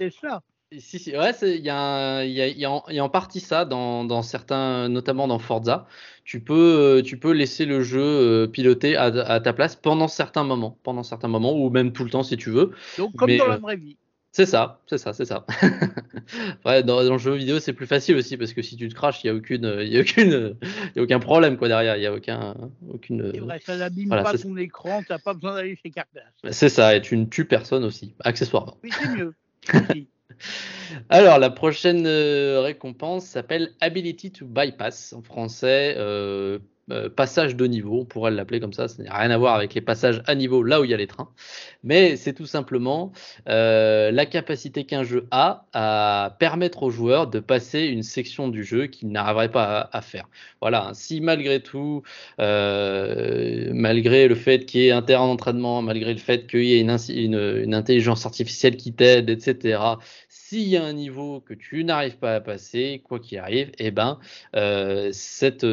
Si, 0.79 0.99
si, 0.99 1.17
ouais, 1.17 1.33
il 1.43 1.65
y, 1.65 1.71
a, 1.71 2.25
y, 2.25 2.59
y, 2.59 2.65
a 2.67 3.05
en 3.05 3.09
partie 3.09 3.41
ça 3.41 3.65
dans, 3.65 4.05
dans, 4.05 4.21
certains, 4.21 4.91
notamment 4.91 5.27
dans 5.27 5.39
Forza. 5.39 5.87
Tu 6.25 6.41
peux, 6.41 7.03
tu 7.03 7.19
peux 7.19 7.33
laisser 7.33 7.65
le 7.65 7.83
jeu 7.83 8.03
euh, 8.03 8.47
piloter 8.47 8.95
à, 8.95 9.05
à, 9.05 9.41
ta 9.41 9.55
place 9.55 9.77
pendant 9.77 10.09
certains 10.09 10.45
moments, 10.45 10.79
pendant 10.83 11.03
certains 11.03 11.29
moments, 11.29 11.55
ou 11.55 11.71
même 11.71 11.93
tout 11.93 12.05
le 12.05 12.11
temps 12.11 12.23
si 12.23 12.37
tu 12.37 12.51
veux. 12.51 12.73
Donc 12.99 13.17
comme 13.17 13.35
dans 13.35 13.47
la 13.47 13.57
vraie 13.57 13.77
vie. 13.77 13.97
C'est 14.33 14.47
ça, 14.47 14.83
c'est 14.87 14.99
ça, 14.99 15.13
c'est 15.13 15.25
ça. 15.25 15.47
ouais, 16.67 16.83
dans, 16.83 17.03
dans, 17.03 17.13
le 17.13 17.19
jeu 17.19 17.35
vidéo, 17.35 17.61
c'est 17.61 17.73
plus 17.73 17.87
facile 17.87 18.17
aussi 18.17 18.37
parce 18.37 18.53
que 18.53 18.63
si 18.63 18.77
tu 18.77 18.89
te 18.89 18.95
craches, 18.95 19.25
il 19.25 19.31
n'y 19.31 19.37
a 19.37 19.39
aucune, 19.39 19.79
il 19.81 19.89
y 19.89 19.97
a 19.97 20.01
aucune, 20.01 20.57
il 20.63 20.97
y 20.97 20.99
a 21.01 21.03
aucun 21.03 21.19
problème 21.19 21.57
quoi 21.57 21.69
derrière. 21.69 21.97
Il 21.97 22.03
y 22.03 22.07
a 22.07 22.13
aucun, 22.13 22.55
aucune. 22.89 23.31
C'est 23.33 23.41
vrai, 23.41 23.61
ça 23.65 23.77
n'abîme 23.77 24.11
pas 24.11 24.37
ton 24.37 24.57
écran. 24.57 25.03
T'as 25.07 25.19
pas 25.19 25.35
besoin 25.35 25.55
d'aller 25.55 25.79
chez 25.83 25.91
Cardass. 25.91 26.25
C'est 26.51 26.69
ça, 26.69 26.95
et 26.95 27.01
tu 27.01 27.17
ne 27.17 27.25
tues 27.25 27.47
personne 27.47 27.85
aussi, 27.85 28.15
accessoirement. 28.21 28.77
Oui, 28.85 28.91
c'est 28.93 29.09
mieux. 29.09 29.35
Alors, 31.09 31.39
la 31.39 31.51
prochaine 31.51 32.07
euh, 32.07 32.61
récompense 32.61 33.25
s'appelle 33.25 33.73
Ability 33.81 34.33
to 34.33 34.47
Bypass 34.47 35.13
en 35.13 35.23
français. 35.23 35.95
Euh, 35.97 36.59
euh, 36.91 37.11
passage 37.11 37.55
de 37.55 37.67
niveau, 37.67 38.01
on 38.01 38.05
pourrait 38.07 38.31
l'appeler 38.31 38.61
comme 38.61 38.73
ça, 38.73 38.89
ça 38.89 39.03
n'a 39.03 39.15
rien 39.15 39.31
à 39.31 39.37
voir 39.37 39.55
avec 39.55 39.75
les 39.75 39.83
passages 39.83 40.23
à 40.27 40.35
niveau 40.35 40.63
là 40.63 40.81
où 40.81 40.85
il 40.85 40.91
y 40.91 40.95
a 40.95 40.97
les 40.97 41.07
trains, 41.07 41.29
mais 41.85 42.17
c'est 42.17 42.33
tout 42.33 42.47
simplement 42.47 43.13
euh, 43.49 44.11
la 44.11 44.25
capacité 44.25 44.85
qu'un 44.85 45.05
jeu 45.05 45.27
a 45.31 45.67
à 45.75 46.37
permettre 46.39 46.83
aux 46.83 46.91
joueurs 46.91 47.27
de 47.27 47.41
passer 47.41 47.81
une 47.81 48.03
section 48.03 48.49
du 48.49 48.65
jeu 48.65 48.87
qu'ils 48.87 49.11
n'arriveraient 49.11 49.51
pas 49.51 49.91
à, 49.93 50.01
faire. 50.01 50.29
Voilà, 50.63 50.91
si 50.95 51.21
malgré 51.21 51.61
tout, 51.61 52.03
euh, 52.41 53.71
malgré 53.75 54.27
le 54.27 54.35
fait 54.35 54.65
qu'il 54.65 54.81
y 54.81 54.87
ait 54.89 54.93
un 54.93 55.03
terrain 55.03 55.27
d'entraînement, 55.27 55.83
malgré 55.83 56.15
le 56.15 56.21
fait 56.21 56.47
qu'il 56.47 56.65
y 56.65 56.75
ait 56.75 56.81
une, 56.81 57.75
intelligence 57.75 58.25
artificielle 58.25 58.77
qui 58.77 58.95
t'aide, 58.95 59.29
etc., 59.29 59.79
s'il 60.31 60.69
y 60.69 60.79
a 60.79 60.85
un 60.85 60.95
niveau 60.95 61.41
que 61.41 61.53
tu 61.53 61.85
n'arrives 61.85 62.17
pas 62.17 62.37
à 62.37 62.41
passer, 62.41 63.03
quoi 63.05 63.19
qu'il 63.21 63.37
arrive, 63.39 63.71
eh 63.79 63.91
ben, 63.91 64.19
cette, 65.13 65.65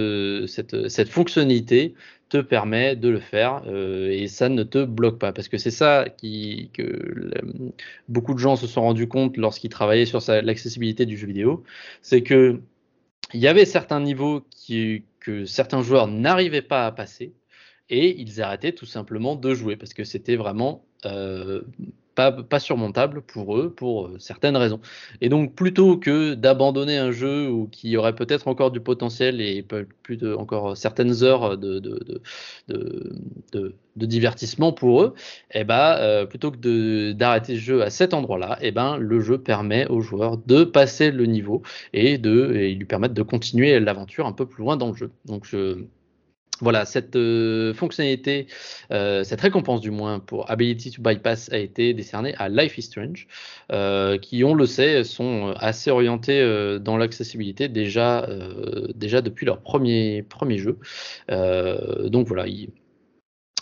cette, 1.06 1.14
fonctionnalité 1.14 1.94
te 2.30 2.38
permet 2.38 2.96
de 2.96 3.10
le 3.10 3.20
faire 3.20 3.62
euh, 3.68 4.10
et 4.10 4.28
ça 4.28 4.50
ne 4.50 4.64
te 4.64 4.84
bloque 4.84 5.20
pas. 5.20 5.32
Parce 5.32 5.48
que 5.48 5.58
c'est 5.58 5.72
ça 5.72 6.06
qui, 6.18 6.72
que 6.74 7.32
beaucoup 8.10 8.34
de 8.34 8.40
gens 8.40 8.56
se 8.56 8.68
sont 8.68 8.82
rendus 8.82 9.08
compte 9.08 9.38
lorsqu'ils 9.38 9.70
travaillaient 9.70 10.06
sur 10.06 10.20
l'accessibilité 10.28 11.06
du 11.06 11.18
jeu 11.18 11.28
vidéo, 11.28 11.64
c'est 12.02 12.24
que 12.24 12.62
il 13.34 13.40
y 13.40 13.48
avait 13.48 13.66
certains 13.66 14.00
niveaux 14.00 14.42
qui, 14.50 15.04
que 15.20 15.46
certains 15.46 15.82
joueurs 15.82 16.08
n'arrivaient 16.08 16.62
pas 16.62 16.86
à 16.86 16.92
passer 16.92 17.34
et 17.90 18.20
ils 18.20 18.42
arrêtaient 18.42 18.72
tout 18.72 18.86
simplement 18.86 19.36
de 19.36 19.54
jouer 19.54 19.76
parce 19.76 19.94
que 19.94 20.04
c'était 20.04 20.36
vraiment 20.36 20.86
euh, 21.06 21.62
pas, 22.16 22.60
surmontable 22.60 23.22
pour 23.22 23.58
eux 23.58 23.74
pour 23.74 24.08
euh, 24.08 24.16
certaines 24.20 24.58
raisons. 24.58 24.80
Et 25.22 25.30
donc 25.30 25.54
plutôt 25.54 25.98
que 25.98 26.34
d'abandonner 26.34 26.98
un 26.98 27.12
jeu 27.12 27.52
qui 27.72 27.96
aurait 27.98 28.16
peut-être 28.16 28.48
encore 28.48 28.72
du 28.72 28.80
potentiel 28.80 29.42
et 29.42 29.64
plus 30.04 30.18
de, 30.18 30.34
encore 30.34 30.78
certaines 30.78 31.24
heures 31.24 31.58
de, 31.58 32.22
divertissement 33.96 34.72
pour 34.74 35.02
eux, 35.04 35.14
eh 35.54 35.64
ben, 35.64 35.96
euh, 36.00 36.26
plutôt 36.26 36.52
que 36.52 37.12
d'arrêter 37.12 37.54
le 37.54 37.60
jeu 37.60 37.84
à 37.84 37.90
cet 37.90 38.14
endroit-là, 38.14 38.58
eh 38.62 38.72
ben, 38.72 38.98
le 38.98 39.20
jeu 39.20 39.38
permet 39.38 39.88
aux 39.88 40.02
joueurs 40.02 40.38
de 40.38 40.64
passer 40.64 41.12
le 41.12 41.26
niveau 41.26 41.62
et 41.94 42.18
de 42.18 42.74
lui 42.76 42.86
permettre 42.86 43.14
de 43.14 43.22
continuer 43.24 43.80
l'aventure 43.80 44.26
un 44.26 44.34
peu 44.34 44.46
plus 44.46 44.64
loin 44.64 44.78
dans 44.78 44.90
le 44.90 44.96
jeu. 44.96 45.12
Donc 45.26 45.46
voilà, 46.62 46.86
cette 46.86 47.18
euh, 47.18 47.74
fonctionnalité, 47.74 48.48
euh, 48.92 49.24
cette 49.26 49.42
récompense 49.42 49.82
du 49.82 49.92
moins 49.92 50.20
pour 50.20 50.50
Ability 50.50 50.92
to 50.92 51.02
Bypass 51.02 51.52
a 51.52 51.58
été 51.58 51.94
décernée 51.94 52.34
à 52.38 52.48
Life 52.48 52.78
is 52.78 52.84
Strange, 52.84 53.28
euh, 53.74 54.18
qui, 54.18 54.44
on 54.46 54.54
le 54.54 54.66
sait, 54.66 55.04
sont 55.04 55.54
assez 55.58 55.92
orientés 55.92 56.80
dans 56.80 56.98
l'accessibilité 56.98 57.68
déjà, 57.68 58.28
déjà 58.96 59.22
depuis 59.22 59.46
leur 59.46 59.60
premier, 59.60 60.24
premier 60.24 60.58
jeu. 60.58 60.78
donc 61.30 62.28
voilà. 62.28 62.46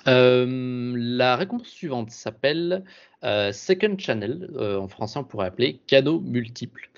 la 0.06 1.36
récompense 1.36 1.70
suivante 1.70 2.12
s'appelle 2.12 2.84
Second 3.24 3.98
Channel, 3.98 4.50
en 4.60 4.88
français 4.88 5.18
on 5.18 5.24
pourrait 5.24 5.48
appeler 5.48 5.80
cadeau 5.88 6.20
multiple. 6.20 6.92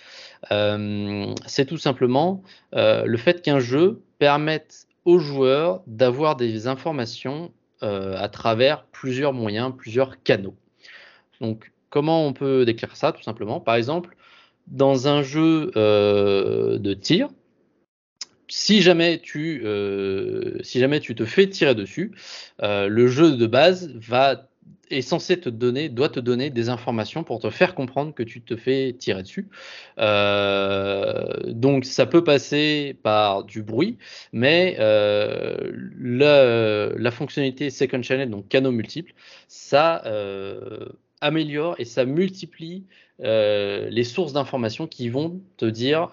C'est 0.49 1.65
tout 1.65 1.77
simplement 1.77 2.43
le 2.73 3.17
fait 3.17 3.41
qu'un 3.41 3.59
jeu 3.59 4.01
permette 4.19 4.87
aux 5.05 5.19
joueurs 5.19 5.83
d'avoir 5.88 6.35
des 6.35 6.67
informations 6.67 7.51
euh, 7.83 8.15
à 8.17 8.27
travers 8.27 8.85
plusieurs 8.85 9.33
moyens, 9.33 9.71
plusieurs 9.77 10.21
canaux. 10.24 10.55
Donc, 11.39 11.71
comment 11.89 12.25
on 12.25 12.33
peut 12.33 12.65
décrire 12.65 12.95
ça 12.95 13.12
Tout 13.12 13.21
simplement, 13.21 13.59
par 13.59 13.75
exemple, 13.75 14.15
dans 14.67 15.07
un 15.07 15.21
jeu 15.21 15.71
euh, 15.75 16.79
de 16.79 16.93
tir, 16.93 17.29
si 18.47 18.81
jamais 18.81 19.19
tu, 19.19 19.62
euh, 19.65 20.57
si 20.63 20.79
jamais 20.79 21.00
tu 21.00 21.15
te 21.15 21.25
fais 21.25 21.47
tirer 21.47 21.75
dessus, 21.75 22.12
le 22.62 23.07
jeu 23.07 23.38
de 23.38 23.47
base 23.47 23.91
va 23.95 24.47
est 24.91 25.01
censé 25.01 25.39
te 25.39 25.50
donner, 25.50 25.89
doit 25.89 26.10
te 26.10 26.19
donner 26.19 26.50
des 26.50 26.69
informations 26.69 27.24
pour 27.24 27.39
te 27.39 27.50
faire 27.50 27.75
comprendre 27.75 28.13
que 28.13 28.24
tu 28.24 28.41
te 28.41 28.55
fais 28.55 28.93
tirer 28.93 29.24
dessus. 29.24 29.48
Euh, 30.00 31.25
donc 31.48 31.86
ça 31.86 32.05
peut 32.05 32.24
passer 32.24 32.95
par 33.01 33.43
du 33.43 33.63
bruit, 33.63 33.98
mais 34.31 34.75
euh, 34.79 35.72
la, 36.00 37.12
fonctionnalité 37.12 37.69
Second 37.69 38.01
Channel, 38.01 38.29
donc 38.29 38.48
canaux 38.48 38.72
multiples, 38.72 39.13
ça 39.48 40.03
euh, 40.05 40.88
améliore 41.22 41.75
et 41.79 41.86
ça 41.86 42.05
multiplie 42.05 42.84
les 43.19 44.03
sources 44.03 44.34
d'informations 44.34 44.88
qui 44.88 45.07
vont 45.07 45.39
te 45.55 45.65
dire 45.65 46.10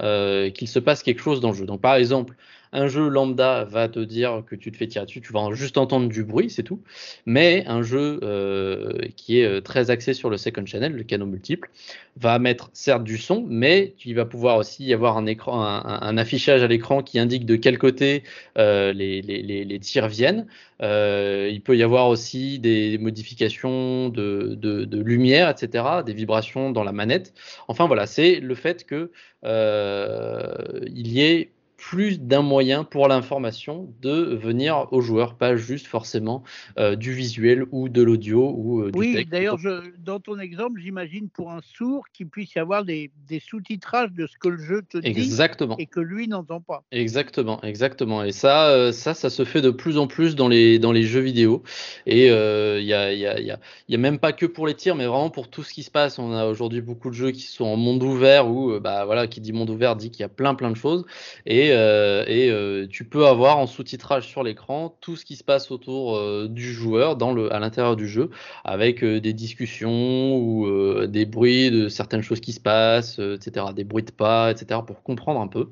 qu'il 0.54 0.68
se 0.68 0.78
passe 0.78 1.02
quelque 1.02 1.20
chose 1.20 1.40
dans 1.40 1.50
le 1.50 1.56
jeu. 1.56 1.66
Donc 1.66 1.80
par 1.80 1.96
exemple, 1.96 2.36
un 2.72 2.88
jeu 2.88 3.08
lambda 3.08 3.64
va 3.64 3.88
te 3.88 4.00
dire 4.00 4.42
que 4.46 4.56
tu 4.56 4.72
te 4.72 4.76
fais 4.76 4.86
tirer 4.86 5.04
dessus, 5.04 5.20
tu 5.20 5.32
vas 5.32 5.52
juste 5.52 5.76
entendre 5.76 6.08
du 6.08 6.24
bruit, 6.24 6.48
c'est 6.48 6.62
tout. 6.62 6.80
Mais 7.26 7.64
un 7.66 7.82
jeu 7.82 8.18
euh, 8.22 8.98
qui 9.16 9.40
est 9.40 9.44
euh, 9.44 9.60
très 9.60 9.90
axé 9.90 10.14
sur 10.14 10.30
le 10.30 10.38
second 10.38 10.64
channel, 10.64 10.92
le 10.92 11.02
canon 11.02 11.26
multiple, 11.26 11.70
va 12.16 12.38
mettre 12.38 12.70
certes 12.72 13.04
du 13.04 13.18
son, 13.18 13.44
mais 13.46 13.94
il 14.04 14.14
va 14.14 14.24
pouvoir 14.24 14.56
aussi 14.56 14.84
y 14.84 14.94
avoir 14.94 15.18
un 15.18 16.16
affichage 16.16 16.62
à 16.62 16.66
l'écran 16.66 17.02
qui 17.02 17.18
indique 17.18 17.46
de 17.46 17.56
quel 17.56 17.78
côté 17.78 18.22
euh, 18.58 18.92
les, 18.92 19.22
les, 19.22 19.80
tirs 19.80 20.08
viennent. 20.08 20.46
il 20.80 21.60
peut 21.64 21.76
y 21.76 21.82
avoir 21.82 22.08
aussi 22.08 22.58
des 22.58 22.98
modifications 22.98 24.08
de, 24.08 24.54
de, 24.54 25.02
lumière, 25.02 25.48
etc., 25.48 25.84
des 26.04 26.12
vibrations 26.12 26.70
dans 26.70 26.84
la 26.84 26.92
manette. 26.92 27.32
Enfin 27.68 27.86
voilà, 27.86 28.06
c'est 28.06 28.40
le 28.40 28.54
fait 28.54 28.84
que 28.84 29.10
il 29.44 31.08
y 31.08 31.22
ait 31.22 31.50
plus 31.82 32.20
d'un 32.20 32.42
moyen 32.42 32.84
pour 32.84 33.08
l'information 33.08 33.92
de 34.00 34.36
venir 34.36 34.86
aux 34.92 35.00
joueurs, 35.00 35.34
pas 35.34 35.56
juste 35.56 35.88
forcément 35.88 36.44
euh, 36.78 36.94
du 36.94 37.12
visuel 37.12 37.64
ou 37.72 37.88
de 37.88 38.02
l'audio 38.02 38.54
ou 38.56 38.82
euh, 38.82 38.92
du 38.92 38.98
Oui, 38.98 39.26
d'ailleurs, 39.28 39.58
dans 39.98 40.20
ton 40.20 40.38
exemple, 40.38 40.80
j'imagine 40.80 41.28
pour 41.28 41.50
un 41.50 41.60
sourd 41.60 42.04
qu'il 42.12 42.28
puisse 42.28 42.54
y 42.54 42.60
avoir 42.60 42.84
des, 42.84 43.10
sous-titrages 43.40 44.12
de 44.12 44.28
ce 44.28 44.38
que 44.38 44.48
le 44.48 44.62
jeu 44.62 44.82
te 44.88 44.98
exactement. 44.98 45.74
dit 45.74 45.82
et 45.82 45.86
que 45.86 45.98
lui 45.98 46.28
n'entend 46.28 46.60
pas. 46.60 46.84
Exactement, 46.92 47.60
exactement. 47.62 48.22
Et 48.22 48.30
ça, 48.30 48.68
euh, 48.68 48.92
ça, 48.92 49.12
ça 49.12 49.28
se 49.28 49.44
fait 49.44 49.60
de 49.60 49.70
plus 49.70 49.98
en 49.98 50.06
plus 50.06 50.36
dans 50.36 50.48
les, 50.48 50.78
dans 50.78 50.92
les 50.92 51.02
jeux 51.02 51.20
vidéo. 51.20 51.64
Et 52.06 52.28
il 52.28 52.84
n'y 52.84 52.92
a, 52.92 53.12
y 53.12 53.26
a, 53.26 53.40
y 53.40 53.50
a, 53.50 53.58
y 53.88 53.94
a, 53.94 53.98
même 53.98 54.20
pas 54.20 54.32
que 54.32 54.46
pour 54.46 54.68
les 54.68 54.74
tirs, 54.74 54.94
mais 54.94 55.06
vraiment 55.06 55.30
pour 55.30 55.50
tout 55.50 55.64
ce 55.64 55.74
qui 55.74 55.82
se 55.82 55.90
passe. 55.90 56.20
On 56.20 56.32
a 56.32 56.46
aujourd'hui 56.46 56.80
beaucoup 56.80 57.10
de 57.10 57.14
jeux 57.14 57.32
qui 57.32 57.42
sont 57.42 57.64
en 57.64 57.76
monde 57.76 58.04
ouvert 58.04 58.48
ou, 58.48 58.78
bah 58.78 59.04
voilà, 59.04 59.26
qui 59.26 59.40
dit 59.40 59.52
monde 59.52 59.70
ouvert 59.70 59.96
dit 59.96 60.12
qu'il 60.12 60.20
y 60.20 60.24
a 60.24 60.28
plein 60.28 60.54
plein 60.54 60.70
de 60.70 60.76
choses. 60.76 61.04
Et 61.44 61.71
euh, 61.72 62.24
et 62.26 62.50
euh, 62.50 62.86
tu 62.88 63.04
peux 63.04 63.26
avoir 63.26 63.58
en 63.58 63.66
sous-titrage 63.66 64.28
sur 64.28 64.42
l'écran 64.42 64.96
tout 65.00 65.16
ce 65.16 65.24
qui 65.24 65.36
se 65.36 65.44
passe 65.44 65.70
autour 65.70 66.16
euh, 66.16 66.48
du 66.48 66.72
joueur 66.72 67.16
à 67.50 67.58
l'intérieur 67.58 67.96
du 67.96 68.06
jeu, 68.08 68.30
avec 68.64 69.04
des 69.04 69.32
discussions 69.32 70.36
ou 70.36 71.06
des 71.06 71.26
bruits 71.26 71.70
de 71.70 71.88
certaines 71.88 72.22
choses 72.22 72.40
qui 72.40 72.52
se 72.52 72.60
passent, 72.60 73.18
etc., 73.18 73.66
des 73.74 73.84
bruits 73.84 74.04
de 74.04 74.10
pas, 74.10 74.50
etc., 74.50 74.80
pour 74.86 75.02
comprendre 75.02 75.40
un 75.40 75.48
peu, 75.48 75.68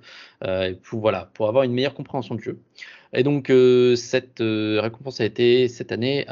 pour, 0.83 1.09
avoir 1.09 1.64
une 1.64 1.73
meilleure 1.73 1.95
compréhension 1.95 2.35
du 2.35 2.42
jeu. 2.42 2.59
Et 3.12 3.23
donc, 3.23 3.52
cette 3.97 4.40
récompense 4.40 5.21
a 5.21 5.25
été 5.25 5.69
cette 5.69 5.92
année 5.92 6.26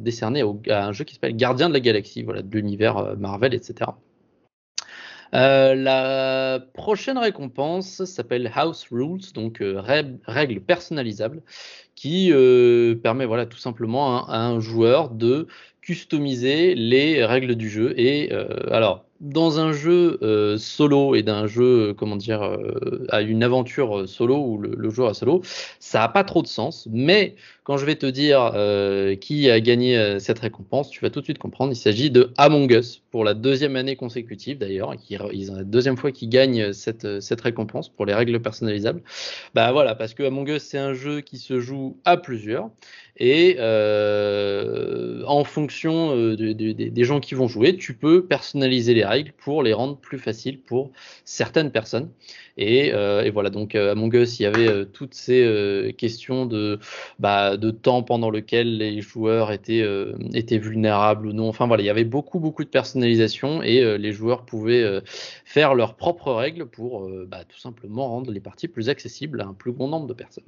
décernée 0.00 0.42
à 0.68 0.86
un 0.86 0.92
jeu 0.92 1.04
qui 1.04 1.14
s'appelle 1.14 1.36
Gardien 1.36 1.68
de 1.68 1.74
la 1.74 1.80
Galaxie, 1.80 2.22
de 2.22 2.44
l'univers 2.52 3.16
Marvel, 3.16 3.54
etc. 3.54 3.90
Euh, 5.34 5.74
la 5.74 6.60
prochaine 6.74 7.18
récompense 7.18 8.04
s'appelle 8.04 8.50
House 8.54 8.86
Rules, 8.90 9.32
donc 9.34 9.60
euh, 9.60 9.80
règles 10.26 10.60
personnalisables, 10.60 11.42
qui 11.94 12.30
euh, 12.32 12.94
permet 12.94 13.26
voilà 13.26 13.46
tout 13.46 13.58
simplement 13.58 14.26
à, 14.26 14.38
un 14.38 14.60
joueur 14.60 15.10
de 15.10 15.46
customiser 15.82 16.74
les 16.74 17.24
règles 17.24 17.54
du 17.54 17.70
jeu. 17.70 17.94
Et 17.98 18.32
alors, 18.72 19.04
dans 19.20 19.60
un 19.60 19.72
jeu 19.72 20.18
solo 20.58 21.14
et 21.14 21.22
d'un 21.22 21.46
jeu, 21.46 21.94
comment 21.94 22.16
dire, 22.16 22.58
à 23.10 23.22
une 23.22 23.44
aventure 23.44 24.08
solo 24.08 24.36
où 24.36 24.58
le, 24.58 24.90
joueur 24.90 25.12
est 25.12 25.14
solo, 25.14 25.42
ça 25.78 26.00
n'a 26.00 26.08
pas 26.08 26.24
trop 26.24 26.42
de 26.42 26.48
sens. 26.48 26.88
Mais 26.90 27.36
quand 27.66 27.78
je 27.78 27.84
vais 27.84 27.96
te 27.96 28.06
dire 28.06 28.52
euh, 28.54 29.16
qui 29.16 29.50
a 29.50 29.60
gagné 29.60 30.20
cette 30.20 30.38
récompense, 30.38 30.88
tu 30.88 31.00
vas 31.00 31.10
tout 31.10 31.18
de 31.18 31.24
suite 31.24 31.38
comprendre. 31.38 31.72
Il 31.72 31.76
s'agit 31.76 32.12
de 32.12 32.32
Among 32.36 32.70
Us 32.70 33.02
pour 33.10 33.24
la 33.24 33.34
deuxième 33.34 33.74
année 33.74 33.96
consécutive 33.96 34.58
d'ailleurs. 34.58 34.94
Ils 35.32 35.50
ont 35.50 35.56
la 35.56 35.64
deuxième 35.64 35.96
fois 35.96 36.12
qu'ils 36.12 36.28
gagnent 36.28 36.72
cette, 36.72 37.20
cette 37.20 37.40
récompense 37.40 37.88
pour 37.88 38.06
les 38.06 38.14
règles 38.14 38.40
personnalisables. 38.40 39.02
Bah 39.52 39.72
voilà, 39.72 39.96
parce 39.96 40.14
que 40.14 40.22
Among 40.22 40.48
Us 40.48 40.62
c'est 40.62 40.78
un 40.78 40.94
jeu 40.94 41.22
qui 41.22 41.38
se 41.38 41.58
joue 41.58 41.96
à 42.04 42.16
plusieurs 42.16 42.70
et 43.18 43.56
euh, 43.58 45.22
en 45.26 45.44
fonction 45.44 46.14
euh, 46.14 46.36
des 46.36 47.04
gens 47.04 47.20
qui 47.20 47.34
vont 47.34 47.48
jouer, 47.48 47.76
tu 47.76 47.94
peux 47.94 48.26
personnaliser 48.26 48.94
les 48.94 49.04
règles 49.04 49.32
pour 49.32 49.62
les 49.62 49.72
rendre 49.72 49.96
plus 49.96 50.18
faciles 50.18 50.60
pour 50.60 50.92
certaines 51.24 51.70
personnes. 51.70 52.10
Et, 52.56 52.92
euh, 52.94 53.30
voilà, 53.32 53.50
donc 53.50 53.74
à 53.74 53.92
Among 53.92 54.14
Us, 54.14 54.40
il 54.40 54.44
y 54.44 54.46
avait 54.46 54.86
toutes 54.86 55.14
ces 55.14 55.94
questions 55.98 56.46
de, 56.46 56.78
bah, 57.18 57.56
de 57.56 57.70
temps 57.70 58.02
pendant 58.02 58.30
lequel 58.30 58.78
les 58.78 59.00
joueurs 59.00 59.52
étaient, 59.52 59.84
étaient 60.34 60.58
vulnérables 60.58 61.26
ou 61.26 61.32
non. 61.32 61.48
Enfin 61.48 61.66
voilà, 61.66 61.82
il 61.82 61.86
y 61.86 61.90
avait 61.90 62.04
beaucoup, 62.04 62.40
beaucoup 62.40 62.64
de 62.64 62.68
personnalisation 62.68 63.62
et 63.62 63.98
les 63.98 64.12
joueurs 64.12 64.44
pouvaient 64.44 65.00
faire 65.44 65.74
leurs 65.74 65.94
propres 65.94 66.32
règles 66.32 66.66
pour 66.66 67.08
bah, 67.26 67.44
tout 67.44 67.58
simplement 67.58 68.08
rendre 68.08 68.30
les 68.30 68.40
parties 68.40 68.68
plus 68.68 68.88
accessibles 68.88 69.40
à 69.40 69.46
un 69.46 69.54
plus 69.54 69.72
grand 69.72 69.88
nombre 69.88 70.06
de 70.06 70.14
personnes. 70.14 70.44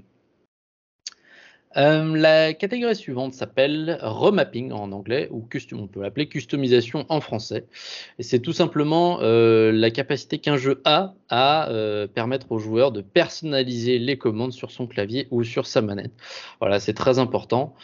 Euh, 1.77 2.17
la 2.17 2.55
catégorie 2.55 2.97
suivante 2.97 3.35
s'appelle 3.35 3.99
remapping 4.01 4.73
en 4.73 4.91
anglais 4.93 5.29
ou 5.31 5.43
custom, 5.43 5.81
on 5.81 5.87
peut 5.87 6.01
l'appeler 6.01 6.27
customisation 6.27 7.05
en 7.09 7.21
français. 7.21 7.67
Et 8.19 8.23
c'est 8.23 8.39
tout 8.39 8.53
simplement 8.53 9.19
euh, 9.21 9.71
la 9.71 9.91
capacité 9.91 10.39
qu'un 10.39 10.57
jeu 10.57 10.81
a 10.85 11.15
à 11.29 11.69
euh, 11.69 12.07
permettre 12.07 12.51
aux 12.53 12.59
joueurs 12.59 12.91
de 12.91 13.03
personnaliser 13.03 13.99
les 13.99 14.17
commandes 14.17 14.53
sur 14.53 14.71
son 14.71 14.87
clavier 14.87 15.29
ou 15.31 15.45
sur 15.45 15.67
sa 15.67 15.83
manette. 15.83 16.13
Voilà, 16.61 16.81
c'est 16.81 16.95
très 16.95 17.19
important 17.19 17.75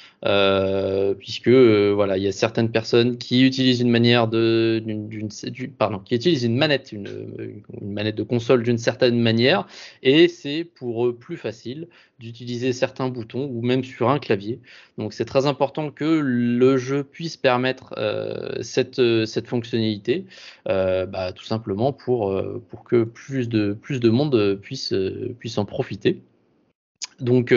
puisque 1.18 1.50
voilà, 1.50 2.16
il 2.16 2.22
y 2.22 2.28
a 2.28 2.32
certaines 2.32 2.70
personnes 2.70 3.18
qui 3.18 3.44
utilisent 3.44 3.82
une 3.82 3.90
manière 3.90 4.26
de, 4.26 4.82
pardon, 5.78 5.98
qui 5.98 6.14
utilisent 6.14 6.44
une 6.44 6.56
manette, 6.56 6.92
une 6.92 7.62
manette 7.82 8.14
de 8.14 8.22
console 8.22 8.62
d'une 8.62 8.78
certaine 8.78 9.18
manière 9.18 9.66
et 10.02 10.28
c'est 10.28 10.64
pour 10.64 11.06
eux 11.06 11.14
plus 11.14 11.36
facile 11.36 11.88
d'utiliser 12.25 12.73
certains 12.73 13.09
boutons 13.09 13.50
ou 13.52 13.61
même 13.61 13.85
sur 13.85 14.09
un 14.09 14.19
clavier. 14.19 14.59
Donc 14.97 15.12
c'est 15.12 15.26
très 15.26 15.47
important 15.47 15.90
que 15.90 16.04
le 16.04 16.76
jeu 16.78 17.04
puisse 17.04 17.37
permettre 17.37 17.95
euh, 17.99 18.62
cette, 18.62 18.99
euh, 18.99 19.26
cette 19.26 19.47
fonctionnalité, 19.47 20.25
euh, 20.69 21.04
bah, 21.04 21.33
tout 21.33 21.45
simplement 21.45 21.93
pour, 21.93 22.43
pour 22.71 22.85
que 22.85 23.04
plus 23.04 23.49
de, 23.49 23.75
plus 23.75 24.00
de 24.00 24.09
monde 24.09 24.59
puisse, 24.61 24.95
puisse 25.38 25.59
en 25.59 25.66
profiter. 25.66 26.23
Donc 27.21 27.54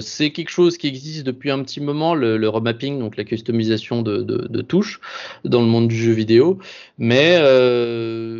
c'est 0.00 0.30
quelque 0.30 0.48
chose 0.48 0.78
qui 0.78 0.86
existe 0.86 1.26
depuis 1.26 1.50
un 1.50 1.62
petit 1.62 1.80
moment, 1.80 2.14
le, 2.14 2.48
remapping, 2.48 2.98
donc 2.98 3.18
la 3.18 3.24
customisation 3.24 4.00
de, 4.00 4.22
de, 4.22 4.62
touches 4.62 4.98
dans 5.44 5.60
le 5.60 5.66
monde 5.66 5.88
du 5.88 5.96
jeu 5.96 6.12
vidéo. 6.12 6.58
Mais, 6.96 7.38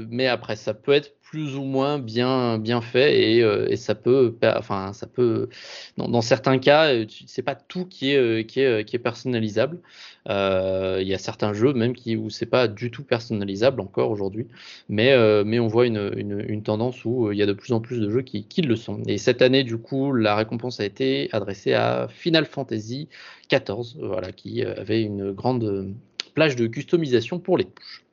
mais 0.08 0.26
après, 0.26 0.56
ça 0.56 0.72
peut 0.72 0.92
être 0.92 1.12
plus 1.34 1.56
ou 1.56 1.64
moins 1.64 1.98
bien 1.98 2.58
bien 2.58 2.80
fait 2.80 3.32
et, 3.32 3.42
euh, 3.42 3.74
ça 3.74 3.96
peut 3.96 4.36
enfin 4.44 4.92
ça 4.92 5.08
peut 5.08 5.48
dans, 5.96 6.20
certains 6.20 6.58
cas 6.58 6.92
euh, 6.94 7.06
c'est 7.26 7.42
pas 7.42 7.56
tout 7.56 7.86
qui 7.86 8.12
est 8.12 8.16
euh, 8.16 8.44
qui 8.44 8.60
est 8.60 8.84
qui 8.84 8.94
est 8.94 9.00
personnalisable. 9.00 9.80
Il 10.28 11.08
y 11.08 11.12
a 11.12 11.18
certains 11.18 11.52
jeux 11.52 11.72
même 11.72 11.92
qui 11.92 12.14
où 12.14 12.30
c'est 12.30 12.46
pas 12.46 12.68
du 12.68 12.92
tout 12.92 13.02
personnalisable 13.02 13.80
encore 13.80 14.10
aujourd'hui 14.12 14.46
mais 14.88 15.12
mais 15.44 15.58
on 15.58 15.66
voit 15.66 15.86
une, 15.86 16.62
tendance 16.62 17.04
où 17.04 17.32
il 17.32 17.38
y 17.38 17.42
a 17.42 17.46
de 17.46 17.52
plus 17.52 17.72
en 17.72 17.80
plus 17.80 17.98
de 17.98 18.08
jeux 18.08 18.22
qui, 18.22 18.62
le 18.62 18.76
sont. 18.76 19.02
Et 19.08 19.18
cette 19.18 19.42
année 19.42 19.64
du 19.64 19.76
coup 19.76 20.12
la 20.12 20.36
récompense 20.36 20.78
a 20.78 20.84
été 20.84 21.28
adressée 21.32 21.72
à 21.74 22.06
Final 22.08 22.44
Fantasy 22.46 23.08
14 23.48 23.98
voilà 24.00 24.30
qui 24.30 24.62
avait 24.62 25.02
une 25.02 25.32
grande 25.32 25.94
plage 26.34 26.54
de 26.54 26.68
customisation 26.68 27.40
pour 27.40 27.58
les 27.58 27.64
touches 27.64 28.03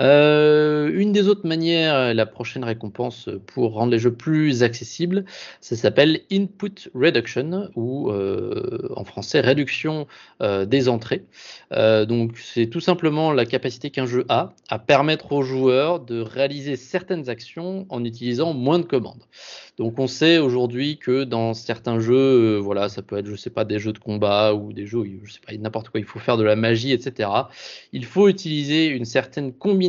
euh, 0.00 0.90
une 0.92 1.12
des 1.12 1.28
autres 1.28 1.46
manières, 1.46 2.14
la 2.14 2.26
prochaine 2.26 2.64
récompense 2.64 3.28
pour 3.46 3.74
rendre 3.74 3.92
les 3.92 3.98
jeux 3.98 4.12
plus 4.12 4.62
accessibles, 4.62 5.24
ça 5.60 5.76
s'appelle 5.76 6.20
Input 6.30 6.90
Reduction 6.94 7.70
ou 7.74 8.10
euh, 8.10 8.88
en 8.94 9.04
français 9.04 9.40
réduction 9.40 10.06
euh, 10.42 10.66
des 10.66 10.88
entrées. 10.88 11.24
donc 11.70 12.38
c'est 12.38 12.66
tout 12.66 12.80
simplement 12.80 13.32
la 13.32 13.46
capacité 13.46 13.90
qu'un 13.90 14.06
jeu 14.06 14.24
a 14.28 14.52
à 14.68 14.78
permettre 14.78 15.32
aux 15.32 15.42
joueurs 15.42 16.00
de 16.00 16.20
réaliser 16.20 16.76
certaines 16.76 17.28
actions 17.28 17.86
en 17.88 18.04
utilisant 18.04 18.52
moins 18.52 18.78
de 18.78 18.84
commandes. 18.84 19.22
Donc 19.78 19.98
on 19.98 20.06
sait 20.06 20.38
aujourd'hui 20.38 20.96
que 20.96 21.24
dans 21.24 21.52
certains 21.52 22.00
jeux, 22.00 22.56
euh, 22.56 22.58
voilà, 22.58 22.88
ça 22.88 23.02
peut 23.02 23.18
être, 23.18 23.26
je 23.26 23.36
sais 23.36 23.50
pas, 23.50 23.64
des 23.64 23.78
jeux 23.78 23.92
de 23.92 23.98
combat 23.98 24.54
ou 24.54 24.72
des 24.72 24.86
jeux, 24.86 25.04
je 25.22 25.32
sais 25.34 25.40
pas, 25.46 25.52
n'importe 25.54 25.90
quoi, 25.90 26.00
il 26.00 26.06
faut 26.06 26.18
faire 26.18 26.38
de 26.38 26.44
la 26.44 26.56
magie, 26.56 26.92
etc. 26.92 27.28
Il 27.92 28.06
faut 28.06 28.28
utiliser 28.28 28.86
une 28.86 29.04
certaine 29.04 29.52
combinaison 29.52 29.85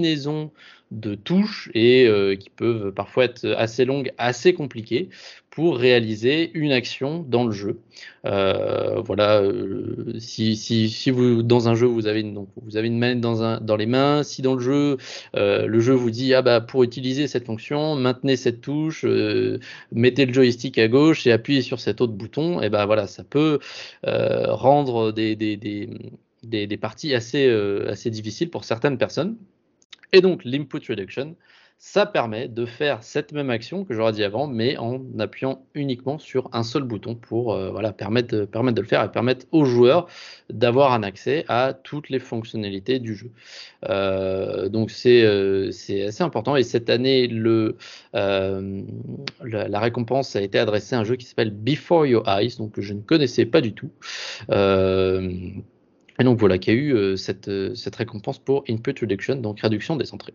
de 0.92 1.16
touches 1.16 1.70
et 1.74 2.08
euh, 2.08 2.36
qui 2.36 2.50
peuvent 2.50 2.92
parfois 2.92 3.26
être 3.26 3.46
assez 3.58 3.84
longues, 3.84 4.12
assez 4.18 4.54
compliquées 4.54 5.10
pour 5.50 5.78
réaliser 5.78 6.52
une 6.54 6.72
action 6.72 7.26
dans 7.28 7.44
le 7.44 7.52
jeu. 7.52 7.80
Euh, 8.26 9.02
voilà, 9.02 9.42
euh, 9.42 10.14
si, 10.20 11.12
vous 11.12 11.44
dans 11.44 11.68
un 11.68 11.76
jeu 11.76 11.88
vous 11.88 12.08
avez 12.08 12.22
une, 12.22 12.98
manette 12.98 13.20
dans, 13.20 13.76
les 13.76 13.86
mains, 13.86 14.24
si 14.24 14.42
dans 14.42 14.54
le 14.54 14.62
jeu 14.62 14.98
le 15.34 15.80
jeu 15.80 15.94
vous 15.94 16.12
dit 16.12 16.34
ah 16.34 16.42
bah 16.42 16.62
pour 16.62 16.84
utiliser 16.84 17.28
cette 17.28 17.46
fonction 17.46 17.96
maintenez 17.96 18.36
cette 18.36 18.62
touche, 18.62 19.06
mettez 19.92 20.26
le 20.26 20.34
joystick 20.34 20.78
à 20.78 20.88
gauche 20.88 21.26
et 21.28 21.32
appuyez 21.32 21.62
sur 21.62 21.80
cet 21.80 22.02
autre 22.02 22.14
bouton, 22.14 22.62
et 22.62 22.70
ben 22.70 22.86
voilà 22.86 23.08
ça 23.08 23.24
peut 23.24 23.60
rendre 24.04 25.12
des, 25.12 26.78
parties 26.80 27.14
assez 27.14 28.10
difficiles 28.10 28.50
pour 28.50 28.64
certaines 28.64 28.98
personnes. 28.98 29.38
Et 30.14 30.22
donc 30.22 30.44
l'input 30.46 30.82
reduction, 30.90 31.36
ça 31.80 32.08
permet 32.08 32.48
de 32.48 32.66
faire 32.66 33.04
cette 33.04 33.34
même 33.34 33.52
action 33.52 33.86
que 33.86 33.94
j'aurais 33.94 34.12
dit 34.12 34.24
avant, 34.24 34.48
mais 34.48 34.78
en 34.78 35.00
appuyant 35.20 35.64
uniquement 35.76 36.18
sur 36.18 36.50
un 36.52 36.64
seul 36.64 36.82
bouton 36.82 37.14
pour 37.14 37.54
euh, 37.54 37.70
voilà, 37.70 37.94
permettre, 37.94 38.36
de, 38.36 38.46
permettre 38.46 38.76
de 38.76 38.82
le 38.82 38.88
faire 38.88 39.04
et 39.04 39.12
permettre 39.12 39.46
aux 39.52 39.64
joueurs 39.64 40.08
d'avoir 40.50 40.92
un 40.94 41.04
accès 41.04 41.46
à 41.48 41.74
toutes 41.74 42.10
les 42.10 42.18
fonctionnalités 42.18 42.98
du 42.98 43.14
jeu. 43.14 43.30
Euh, 43.88 44.70
donc 44.70 44.92
euh, 45.06 45.70
c'est 45.72 46.04
assez 46.04 46.24
important. 46.24 46.56
Et 46.56 46.64
cette 46.64 46.90
année, 46.90 47.28
le, 47.28 47.78
la, 48.14 48.64
la, 49.44 49.80
récompense 49.80 50.36
a 50.36 50.42
été 50.42 50.58
adressée 50.58 50.96
à 50.96 51.00
un 51.00 51.04
jeu 51.04 51.16
qui 51.16 51.28
s'appelle 51.28 51.52
Before 51.52 52.08
Your 52.08 52.28
Eyes, 52.28 52.58
donc 52.58 52.72
que 52.72 52.82
je 52.82 52.94
ne 52.94 53.02
connaissais 53.02 53.46
pas 53.46 53.62
du 53.62 53.74
tout. 53.74 53.92
Et 56.20 56.24
donc 56.24 56.40
voilà, 56.40 56.58
qui 56.58 56.72
a 56.72 56.74
eu 56.74 56.94
euh, 56.94 57.16
cette, 57.16 57.48
euh, 57.48 57.76
cette, 57.76 57.96
récompense 57.96 58.40
pour 58.40 58.64
Input 58.70 58.96
Reduction, 59.02 59.36
donc 59.36 59.62
réduction 59.62 59.96
des 59.96 60.14
entrées. 60.14 60.34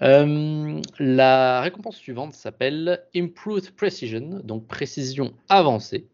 Euh, 0.00 0.80
la 0.98 1.60
récompense 1.60 1.96
suivante 1.96 2.32
s'appelle 2.32 3.02
Improved 3.14 3.70
Precision, 3.72 4.40
donc 4.42 4.66
précision 4.66 5.34
avancée. 5.48 6.06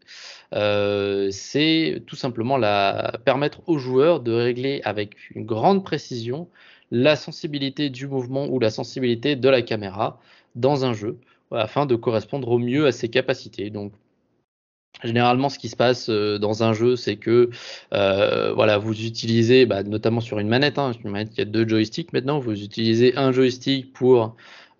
c'est 0.51 2.03
tout 2.05 2.15
simplement 2.15 2.57
la, 2.57 3.19
permettre 3.23 3.61
aux 3.67 3.77
joueurs 3.77 4.19
de 4.19 4.33
régler 4.33 4.81
avec 4.83 5.15
une 5.31 5.45
grande 5.45 5.83
précision 5.83 6.49
la 6.91 7.15
sensibilité 7.15 7.89
du 7.89 8.07
mouvement 8.07 8.47
ou 8.47 8.59
la 8.59 8.69
sensibilité 8.69 9.35
de 9.35 9.47
la 9.47 9.61
caméra 9.61 10.19
dans 10.55 10.85
un 10.85 10.93
jeu 10.93 11.17
afin 11.51 11.85
de 11.85 11.95
correspondre 11.95 12.49
au 12.49 12.57
mieux 12.57 12.85
à 12.85 12.91
ses 12.91 13.09
capacités. 13.09 13.69
Donc 13.69 13.93
Généralement, 15.03 15.47
ce 15.47 15.57
qui 15.57 15.69
se 15.69 15.77
passe 15.77 16.09
euh, 16.09 16.39
dans 16.39 16.63
un 16.63 16.73
jeu, 16.73 16.97
c'est 16.97 17.15
que 17.15 17.49
euh, 17.93 18.53
voilà, 18.53 18.77
vous 18.77 19.05
utilisez, 19.05 19.65
bah, 19.65 19.83
notamment 19.83 20.19
sur 20.19 20.39
une 20.39 20.49
manette, 20.49 20.77
hein, 20.77 20.91
une 21.03 21.11
manette 21.11 21.29
qui 21.29 21.39
a 21.41 21.45
deux 21.45 21.67
joysticks 21.67 22.11
maintenant, 22.11 22.39
vous 22.39 22.61
utilisez 22.61 23.15
un 23.15 23.31
joystick 23.31 23.93
pour 23.93 24.35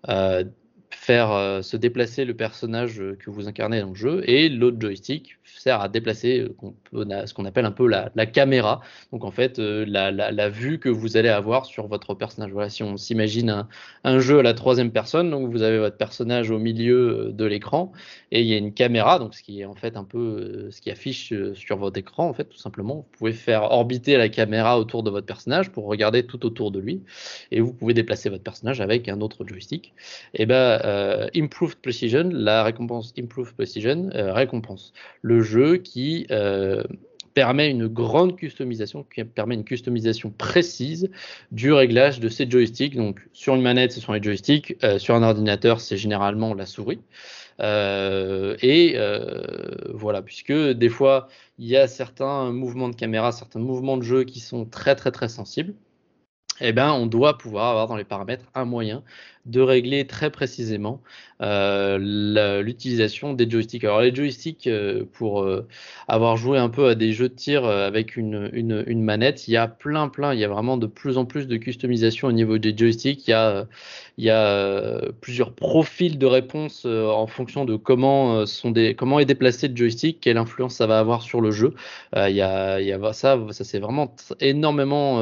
euh, 0.08 0.44
faire 0.90 1.64
se 1.64 1.76
déplacer 1.76 2.26
le 2.26 2.34
personnage 2.34 3.02
que 3.18 3.30
vous 3.30 3.48
incarnez 3.48 3.80
dans 3.80 3.90
le 3.90 3.94
jeu, 3.94 4.22
et 4.28 4.50
l'autre 4.50 4.76
joystick 4.78 5.38
sert 5.60 5.80
à 5.80 5.88
déplacer 5.88 6.48
euh, 6.94 7.26
ce 7.26 7.34
qu'on 7.34 7.44
appelle 7.44 7.66
un 7.66 7.70
peu 7.70 7.86
la, 7.86 8.26
caméra. 8.26 8.80
Donc 9.12 9.24
en 9.24 9.30
fait, 9.30 9.58
euh, 9.58 9.84
la, 9.86 10.48
vue 10.48 10.78
que 10.78 10.88
vous 10.88 11.16
allez 11.16 11.28
avoir 11.28 11.66
sur 11.66 11.86
votre 11.86 12.14
personnage. 12.14 12.50
Voilà, 12.52 12.70
si 12.70 12.82
on 12.82 12.96
s'imagine 12.96 13.66
un, 14.04 14.18
jeu 14.18 14.38
à 14.38 14.42
la 14.42 14.54
troisième 14.54 14.90
personne, 14.90 15.30
donc 15.30 15.50
vous 15.50 15.62
avez 15.62 15.78
votre 15.78 15.96
personnage 15.96 16.50
au 16.50 16.58
milieu 16.58 17.28
euh, 17.28 17.32
de 17.32 17.44
l'écran 17.44 17.92
et 18.32 18.40
il 18.40 18.46
y 18.46 18.54
a 18.54 18.56
une 18.56 18.72
caméra, 18.72 19.18
donc 19.18 19.34
ce 19.34 19.42
qui 19.42 19.60
est 19.60 19.64
en 19.64 19.74
fait 19.74 19.96
un 19.96 20.04
peu 20.04 20.68
ce 20.70 20.80
qui 20.80 20.90
affiche 20.90 21.34
sur 21.54 21.76
votre 21.76 21.98
écran, 21.98 22.28
en 22.28 22.32
fait, 22.32 22.44
tout 22.44 22.58
simplement. 22.58 22.94
Vous 22.94 23.18
pouvez 23.18 23.32
faire 23.32 23.64
orbiter 23.64 24.16
la 24.16 24.28
caméra 24.28 24.78
autour 24.78 25.02
de 25.02 25.10
votre 25.10 25.26
personnage 25.26 25.70
pour 25.70 25.86
regarder 25.86 26.24
tout 26.24 26.46
autour 26.46 26.70
de 26.70 26.78
lui 26.78 27.02
et 27.50 27.60
vous 27.60 27.72
pouvez 27.72 27.92
déplacer 27.92 28.30
votre 28.30 28.42
personnage 28.42 28.80
avec 28.80 29.08
un 29.08 29.20
autre 29.20 29.44
joystick. 29.46 29.92
Et 30.34 30.46
ben, 30.46 31.28
Improved 31.34 31.78
Precision, 31.78 32.30
la 32.32 32.62
récompense 32.62 33.12
Improved 33.18 33.54
Precision 33.54 34.10
récompense 34.12 34.92
le 35.22 35.40
jeu 35.40 35.49
qui 35.78 36.26
euh, 36.30 36.82
permet 37.34 37.70
une 37.70 37.86
grande 37.86 38.36
customisation, 38.36 39.04
qui 39.14 39.24
permet 39.24 39.54
une 39.54 39.64
customisation 39.64 40.30
précise 40.30 41.10
du 41.52 41.72
réglage 41.72 42.20
de 42.20 42.28
ces 42.28 42.50
joysticks. 42.50 42.96
Donc 42.96 43.20
sur 43.32 43.54
une 43.54 43.62
manette, 43.62 43.92
ce 43.92 44.00
sont 44.00 44.12
les 44.12 44.22
joysticks, 44.22 44.76
euh, 44.84 44.98
sur 44.98 45.14
un 45.14 45.22
ordinateur, 45.22 45.80
c'est 45.80 45.96
généralement 45.96 46.54
la 46.54 46.66
souris. 46.66 47.00
Euh, 47.60 48.56
et 48.62 48.96
voilà, 49.92 50.22
puisque 50.22 50.52
des 50.52 50.88
fois, 50.88 51.28
il 51.58 51.66
y 51.66 51.76
a 51.76 51.86
certains 51.88 52.52
mouvements 52.52 52.88
de 52.88 52.96
caméra, 52.96 53.32
certains 53.32 53.60
mouvements 53.60 53.96
de 53.96 54.02
jeu 54.02 54.24
qui 54.24 54.40
sont 54.40 54.64
très 54.64 54.96
très 54.96 55.10
très 55.10 55.28
sensibles. 55.28 55.74
Eh 56.60 56.72
ben, 56.72 56.92
on 56.92 57.06
doit 57.06 57.38
pouvoir 57.38 57.70
avoir 57.70 57.88
dans 57.88 57.96
les 57.96 58.04
paramètres 58.04 58.44
un 58.54 58.66
moyen 58.66 59.02
de 59.46 59.60
régler 59.60 60.06
très 60.06 60.30
précisément 60.30 61.00
euh, 61.42 62.60
l'utilisation 62.62 63.32
des 63.32 63.48
joysticks. 63.48 63.84
Alors 63.84 64.02
les 64.02 64.14
joysticks, 64.14 64.66
euh, 64.66 65.04
pour 65.12 65.42
euh, 65.42 65.66
avoir 66.08 66.36
joué 66.36 66.58
un 66.58 66.68
peu 66.68 66.88
à 66.88 66.94
des 66.94 67.12
jeux 67.12 67.30
de 67.30 67.34
tir 67.34 67.64
avec 67.64 68.16
une, 68.16 68.50
une, 68.52 69.02
manette, 69.02 69.48
il 69.48 69.52
y 69.52 69.56
a 69.56 69.66
plein 69.66 70.08
plein, 70.08 70.34
il 70.34 70.40
y 70.40 70.44
a 70.44 70.48
vraiment 70.48 70.76
de 70.76 70.86
plus 70.86 71.16
en 71.16 71.24
plus 71.24 71.48
de 71.48 71.56
customisation 71.56 72.28
au 72.28 72.32
niveau 72.32 72.58
des 72.58 72.76
joysticks. 72.76 73.26
Il 73.26 73.30
y 73.30 73.34
a, 73.34 73.66
il 74.18 74.24
y 74.24 74.30
a 74.30 75.00
plusieurs 75.22 75.52
profils 75.54 76.18
de 76.18 76.26
réponse 76.26 76.84
en 76.84 77.26
fonction 77.26 77.64
de 77.64 77.76
comment, 77.76 78.44
sont 78.44 78.70
des, 78.70 78.94
comment 78.94 79.18
est 79.18 79.24
déplacé 79.24 79.68
le 79.68 79.76
joystick, 79.76 80.20
quelle 80.20 80.36
influence 80.36 80.74
ça 80.74 80.86
va 80.86 80.98
avoir 80.98 81.22
sur 81.22 81.40
le 81.40 81.50
jeu. 81.50 81.74
il, 82.14 82.34
y 82.34 82.42
a, 82.42 82.80
il 82.80 82.86
y 82.86 82.92
a 82.92 83.12
ça, 83.14 83.38
ça 83.50 83.64
c'est 83.64 83.78
vraiment 83.78 84.14
énormément, 84.40 85.20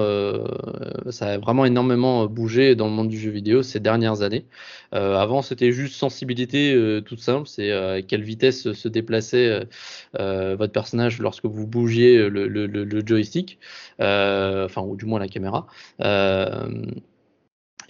ça 1.11 1.29
a 1.29 1.39
vraiment 1.39 1.65
énormément 1.65 2.27
bougé 2.27 2.75
dans 2.75 2.87
le 2.87 2.93
monde 2.93 3.09
du 3.09 3.19
jeu 3.19 3.31
vidéo 3.31 3.63
ces 3.63 3.79
dernières 3.79 4.08
années. 4.17 4.47
Euh, 4.95 5.17
avant, 5.17 5.43
c'était 5.43 5.73
juste 5.73 5.95
sensibilité 5.95 6.75
euh, 6.75 7.01
toute 7.01 7.21
simple, 7.21 7.49
c'est 7.49 7.71
euh, 7.71 7.97
à 7.97 8.03
quelle 8.03 8.23
vitesse 8.23 8.73
se 8.73 8.89
déplaçait 8.89 9.67
votre 10.15 10.73
personnage 10.73 11.19
lorsque 11.19 11.47
vous 11.47 11.67
bougiez 11.67 12.29
le, 12.29 13.07
joystick, 13.07 13.59
enfin 13.99 14.83
ou 14.83 14.97
du 14.97 15.07
moins 15.07 15.19
la 15.21 15.29
caméra. 15.29 15.67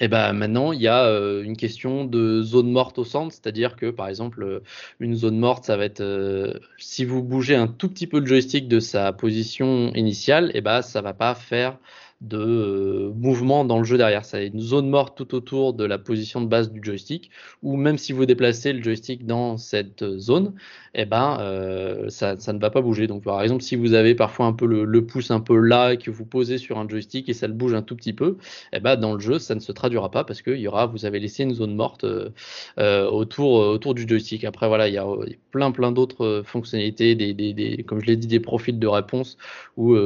Et 0.00 0.06
ben 0.06 0.32
maintenant, 0.32 0.70
il 0.72 0.80
y 0.80 0.86
a 0.86 1.08
une 1.42 1.56
question 1.56 2.04
de 2.04 2.40
zone 2.42 2.70
morte 2.70 2.98
au 2.98 3.04
centre, 3.04 3.32
c'est-à-dire 3.32 3.74
que 3.74 3.90
par 3.90 4.08
exemple, 4.08 4.62
une 5.00 5.16
zone 5.16 5.38
morte, 5.38 5.64
ça 5.64 5.76
va 5.76 5.84
être 5.84 6.60
si 6.78 7.04
vous 7.04 7.22
bougez 7.22 7.56
un 7.56 7.66
tout 7.66 7.88
petit 7.88 8.06
peu 8.06 8.20
le 8.20 8.26
joystick 8.26 8.68
de 8.68 8.78
sa 8.80 9.12
position 9.12 9.92
initiale, 9.94 10.52
et 10.54 10.60
ben 10.60 10.82
ça 10.82 11.00
va 11.02 11.14
pas 11.14 11.34
faire 11.34 11.78
de 12.20 12.36
euh, 12.36 13.12
mouvement 13.14 13.64
dans 13.64 13.78
le 13.78 13.84
jeu 13.84 13.96
derrière. 13.96 14.22
A 14.32 14.40
une 14.42 14.60
zone 14.60 14.88
morte 14.88 15.16
tout 15.16 15.34
autour 15.34 15.72
de 15.72 15.84
la 15.84 15.98
position 15.98 16.40
de 16.40 16.46
base 16.46 16.72
du 16.72 16.80
joystick, 16.82 17.30
ou 17.62 17.76
même 17.76 17.96
si 17.96 18.12
vous 18.12 18.26
déplacez 18.26 18.72
le 18.72 18.82
joystick 18.82 19.24
dans 19.24 19.56
cette 19.56 20.18
zone, 20.18 20.54
eh 20.94 21.04
ben, 21.04 21.38
euh, 21.40 22.08
ça, 22.08 22.34
ne 22.34 22.58
va 22.58 22.70
pas 22.70 22.80
bouger. 22.80 23.06
Donc, 23.06 23.22
par 23.22 23.40
exemple, 23.42 23.62
si 23.62 23.76
vous 23.76 23.94
avez 23.94 24.14
parfois 24.16 24.46
un 24.46 24.52
peu 24.52 24.66
le, 24.66 25.06
pouce 25.06 25.30
un 25.30 25.40
peu 25.40 25.56
là, 25.56 25.96
que 25.96 26.10
vous 26.10 26.24
posez 26.24 26.58
sur 26.58 26.78
un 26.78 26.88
joystick 26.88 27.28
et 27.28 27.34
ça 27.34 27.46
le 27.46 27.52
bouge 27.52 27.74
un 27.74 27.82
tout 27.82 27.94
petit 27.94 28.12
peu, 28.12 28.36
eh 28.72 28.80
ben, 28.80 28.96
dans 28.96 29.14
le 29.14 29.20
jeu, 29.20 29.38
ça 29.38 29.54
ne 29.54 29.60
se 29.60 29.70
traduira 29.70 30.10
pas 30.10 30.24
parce 30.24 30.42
que 30.42 30.50
y 30.50 30.66
aura, 30.66 30.86
vous 30.86 31.04
avez 31.04 31.20
laissé 31.20 31.44
une 31.44 31.54
zone 31.54 31.74
morte 31.74 32.04
euh, 32.04 33.08
autour, 33.10 33.52
autour 33.54 33.94
du 33.94 34.08
joystick. 34.08 34.44
Après, 34.44 34.66
voilà, 34.66 34.88
il 34.88 34.94
y 34.94 34.98
a, 34.98 35.06
plein, 35.52 35.70
plein 35.70 35.92
d'autres 35.92 36.42
fonctionnalités, 36.44 37.14
des, 37.14 37.84
comme 37.86 38.00
je 38.00 38.06
l'ai 38.06 38.16
dit, 38.16 38.26
des 38.26 38.40
profils 38.40 38.78
de 38.78 38.86
réponse 38.88 39.38
où 39.76 39.96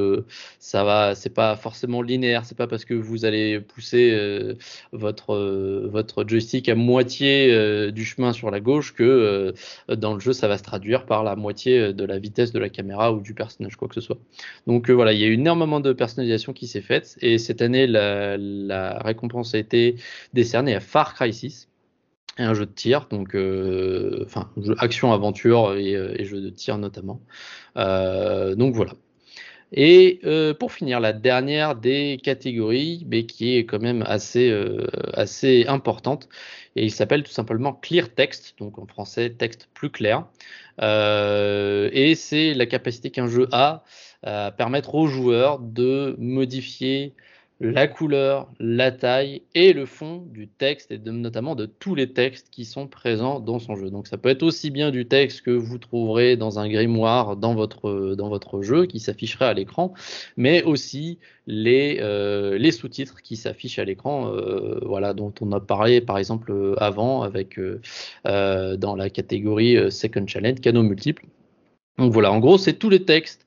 ça 0.59 0.85
va, 0.85 1.14
c'est 1.14 1.31
pas 1.31 1.57
forcément 1.57 2.01
linéaire. 2.02 2.44
C'est 2.44 2.56
pas 2.56 2.66
parce 2.66 2.84
que 2.84 2.94
vous 2.94 3.24
allez 3.24 3.60
pousser 3.60 4.10
euh, 4.12 4.54
votre, 4.92 5.34
euh, 5.34 5.88
votre 5.90 6.24
joystick 6.26 6.68
à 6.68 6.74
moitié 6.74 7.52
euh, 7.52 7.90
du 7.90 8.04
chemin 8.04 8.32
sur 8.32 8.50
la 8.50 8.60
gauche 8.60 8.94
que 8.94 9.54
dans 9.88 10.14
le 10.14 10.20
jeu 10.20 10.32
ça 10.32 10.48
va 10.48 10.58
se 10.58 10.62
traduire 10.62 11.06
par 11.06 11.24
la 11.24 11.36
moitié 11.36 11.92
de 11.92 12.04
la 12.04 12.18
vitesse 12.18 12.52
de 12.52 12.58
la 12.58 12.68
caméra 12.68 13.12
ou 13.12 13.20
du 13.20 13.34
personnage, 13.34 13.76
quoi 13.76 13.88
que 13.88 13.94
ce 13.94 14.00
soit. 14.00 14.18
Donc 14.66 14.90
voilà, 14.90 15.12
il 15.12 15.20
y 15.20 15.24
a 15.24 15.26
eu 15.26 15.34
énormément 15.34 15.80
de 15.80 15.92
personnalisation 15.92 16.52
qui 16.52 16.66
s'est 16.66 16.82
faite 16.82 17.16
et 17.20 17.38
cette 17.38 17.62
année 17.62 17.86
la, 17.86 18.98
récompense 18.98 19.54
a 19.54 19.58
été 19.58 19.96
décernée 20.32 20.74
à 20.74 20.80
Far 20.80 21.14
Cry 21.14 21.32
6 21.32 21.68
un 22.38 22.54
jeu 22.54 22.64
de 22.64 22.72
tir, 22.72 23.08
donc 23.10 23.36
enfin 24.24 24.50
action 24.78 25.12
aventure 25.12 25.74
et, 25.74 25.92
et, 25.92 26.24
jeu 26.24 26.40
de 26.40 26.50
tir 26.50 26.78
notamment. 26.78 27.20
donc 27.76 28.74
voilà. 28.74 28.92
Et 29.72 30.20
euh, 30.24 30.52
pour 30.52 30.72
finir, 30.72 31.00
la 31.00 31.12
dernière 31.12 31.74
des 31.74 32.20
catégories, 32.22 33.06
mais 33.08 33.24
qui 33.24 33.56
est 33.56 33.64
quand 33.64 33.80
même 33.80 34.02
assez, 34.06 34.50
euh, 34.50 34.87
assez 35.14 35.64
importante, 35.66 36.28
et 36.76 36.85
il 36.85 36.90
s'appelle 36.90 37.22
tout 37.22 37.32
simplement 37.32 37.72
Clear 37.72 38.08
Text, 38.11 38.54
donc 38.58 38.78
en 38.78 38.87
français 38.87 39.30
texte 39.30 39.68
plus 39.74 39.90
clair. 39.90 40.26
Euh, 40.82 41.88
et 41.92 42.14
c'est 42.14 42.54
la 42.54 42.66
capacité 42.66 43.11
qu'un 43.11 43.28
jeu 43.28 43.48
a 43.52 43.85
à 44.24 44.52
permettre 44.52 44.94
aux 44.94 45.06
joueurs 45.06 45.58
de 45.58 46.14
modifier 46.18 47.14
la 47.70 47.87
couleur, 47.87 48.51
la 48.59 48.90
taille 48.90 49.42
et 49.55 49.72
le 49.72 49.87
fond 49.87 50.25
du 50.31 50.48
texte 50.48 50.90
et 50.90 50.98
notamment 50.98 51.55
de 51.55 51.66
tous 51.66 51.94
les 51.94 52.12
textes 52.12 52.48
qui 52.51 52.64
sont 52.64 52.88
présents 52.88 53.38
dans 53.38 53.61
son 53.61 53.77
jeu. 53.77 53.88
Donc 53.88 54.09
ça 54.09 54.18
peut 54.18 54.29
être 54.29 54.42
aussi 54.42 54.70
bien 54.70 54.90
du 54.90 55.07
texte 55.07 55.42
que 55.42 55.53
vous 55.53 55.79
trouverez 55.79 56.37
dans 56.37 56.59
un 56.59 56.68
grimoire 56.68 57.37
dans 57.37 57.55
votre, 57.55 58.16
dans 58.16 58.29
votre 58.29 58.62
jeu 58.62 58.87
qui 58.87 58.98
s'afficherait 58.98 59.44
à 59.44 59.55
l'écran, 59.55 59.94
mais 60.37 60.64
aussi 60.64 61.18
les, 61.46 61.98
euh, 62.01 62.59
les 62.59 62.72
sous-titres 62.72 63.22
qui 63.22 63.37
s'affichent 63.37 63.79
à 63.79 63.85
l'écran, 63.85 64.33
euh, 64.35 64.81
voilà, 64.83 65.14
dont 65.14 65.33
on 65.40 65.53
a 65.53 65.61
parlé 65.61 66.01
par 66.01 66.18
exemple 66.18 66.75
avant 66.79 67.22
avec 67.22 67.59
euh, 67.59 68.77
dans 68.77 68.96
la 68.96 69.09
catégorie 69.09 69.90
Second 69.92 70.27
Challenge, 70.27 70.61
canaux 70.61 70.83
multiples. 70.83 71.27
Donc 71.98 72.12
voilà, 72.12 72.33
en 72.33 72.40
gros, 72.40 72.59
c'est 72.59 72.75
tous 72.75 72.90
les 72.90 73.05
textes 73.05 73.41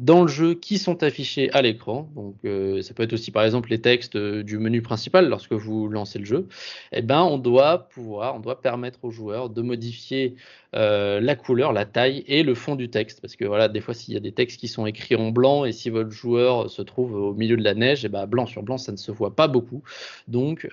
dans 0.00 0.22
le 0.22 0.28
jeu 0.28 0.54
qui 0.54 0.78
sont 0.78 1.02
affichés 1.02 1.52
à 1.52 1.60
l'écran. 1.60 2.08
Donc 2.16 2.36
euh, 2.46 2.80
ça 2.80 2.94
peut 2.94 3.02
être 3.02 3.12
aussi 3.12 3.30
par 3.30 3.44
exemple 3.44 3.68
les 3.68 3.82
textes 3.82 4.16
euh, 4.16 4.42
du 4.42 4.58
menu 4.58 4.80
principal 4.80 5.28
lorsque 5.28 5.52
vous 5.52 5.88
lancez 5.88 6.18
le 6.18 6.24
jeu. 6.24 6.48
Eh 6.92 7.02
ben 7.02 7.20
on 7.22 7.36
doit 7.36 7.90
pouvoir, 7.90 8.34
on 8.34 8.40
doit 8.40 8.62
permettre 8.62 8.98
aux 9.02 9.10
joueurs 9.10 9.50
de 9.50 9.60
modifier 9.60 10.36
euh, 10.74 11.20
la 11.20 11.36
couleur, 11.36 11.74
la 11.74 11.84
taille 11.84 12.24
et 12.28 12.42
le 12.42 12.54
fond 12.54 12.76
du 12.76 12.88
texte. 12.88 13.20
Parce 13.20 13.36
que 13.36 13.44
voilà, 13.44 13.68
des 13.68 13.82
fois 13.82 13.92
s'il 13.92 14.14
y 14.14 14.16
a 14.16 14.20
des 14.20 14.32
textes 14.32 14.58
qui 14.58 14.68
sont 14.68 14.86
écrits 14.86 15.16
en 15.16 15.32
blanc 15.32 15.66
et 15.66 15.72
si 15.72 15.90
votre 15.90 16.10
joueur 16.10 16.70
se 16.70 16.80
trouve 16.80 17.14
au 17.14 17.34
milieu 17.34 17.58
de 17.58 17.62
la 17.62 17.74
neige, 17.74 18.02
eh 18.06 18.08
ben, 18.08 18.26
blanc 18.26 18.46
sur 18.46 18.62
blanc 18.62 18.78
ça 18.78 18.92
ne 18.92 18.96
se 18.96 19.12
voit 19.12 19.36
pas 19.36 19.48
beaucoup. 19.48 19.82
Donc 20.28 20.66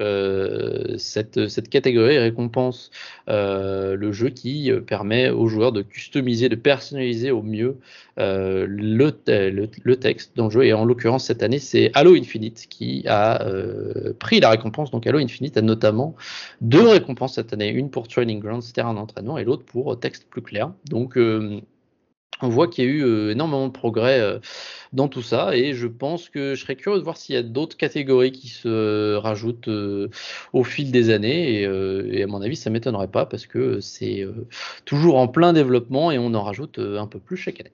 cette, 0.97 1.69
catégorie 1.69 2.17
récompense 2.17 2.91
le 3.27 4.11
jeu 4.13 4.29
qui 4.29 4.71
permet 4.87 5.29
aux 5.29 5.47
joueurs 5.47 5.73
de 5.73 5.81
customiser, 5.81 6.47
de 6.47 6.55
personnaliser 6.55 7.31
au 7.31 7.41
mieux 7.41 7.77
le 8.15 9.16
le, 9.27 9.95
texte 9.95 10.31
dans 10.35 10.45
le 10.45 10.51
jeu. 10.51 10.65
Et 10.65 10.73
en 10.73 10.85
l'occurrence, 10.85 11.25
cette 11.25 11.43
année, 11.43 11.59
c'est 11.59 11.91
Halo 11.93 12.15
Infinite 12.15 12.67
qui 12.69 13.03
a 13.07 13.43
euh, 13.45 14.13
pris 14.19 14.39
la 14.39 14.49
récompense. 14.49 14.91
Donc 14.91 15.07
Halo 15.07 15.19
Infinite 15.19 15.57
a 15.57 15.61
notamment 15.61 16.15
deux 16.61 16.87
récompenses 16.87 17.35
cette 17.35 17.53
année. 17.53 17.69
Une 17.69 17.89
pour 17.89 18.07
Training 18.07 18.39
Grounds, 18.39 18.73
terrain 18.73 18.93
d'entraînement, 18.93 19.37
et 19.37 19.43
l'autre 19.43 19.65
pour 19.65 19.99
texte 19.99 20.27
plus 20.29 20.41
clair. 20.41 20.71
Donc 20.89 21.17
euh, 21.17 21.59
on 22.41 22.49
voit 22.49 22.67
qu'il 22.67 22.85
y 22.85 22.87
a 22.87 22.91
eu 22.91 23.03
euh, 23.03 23.31
énormément 23.31 23.67
de 23.67 23.71
progrès 23.71 24.39
dans 24.93 25.07
tout 25.07 25.23
ça 25.23 25.55
et 25.55 25.73
je 25.73 25.87
pense 25.87 26.29
que 26.29 26.53
je 26.55 26.61
serais 26.61 26.75
curieux 26.75 26.99
de 26.99 27.03
voir 27.03 27.17
s'il 27.17 27.35
y 27.35 27.37
a 27.37 27.43
d'autres 27.43 27.77
catégories 27.77 28.31
qui 28.31 28.49
se 28.49 29.15
rajoutent 29.15 29.69
au 30.53 30.63
fil 30.63 30.91
des 30.91 31.09
années 31.09 31.61
et, 31.61 32.23
à 32.23 32.27
mon 32.27 32.41
avis 32.41 32.55
ça 32.55 32.69
m'étonnerait 32.69 33.07
pas 33.09 33.25
parce 33.25 33.47
que 33.47 33.79
c'est 33.79 34.25
toujours 34.85 35.17
en 35.17 35.27
plein 35.27 35.53
développement 35.53 36.11
et 36.11 36.17
on 36.19 36.33
en 36.35 36.43
rajoute 36.43 36.79
un 36.79 37.07
peu 37.07 37.19
plus 37.19 37.37
chaque 37.37 37.59
année. 37.59 37.73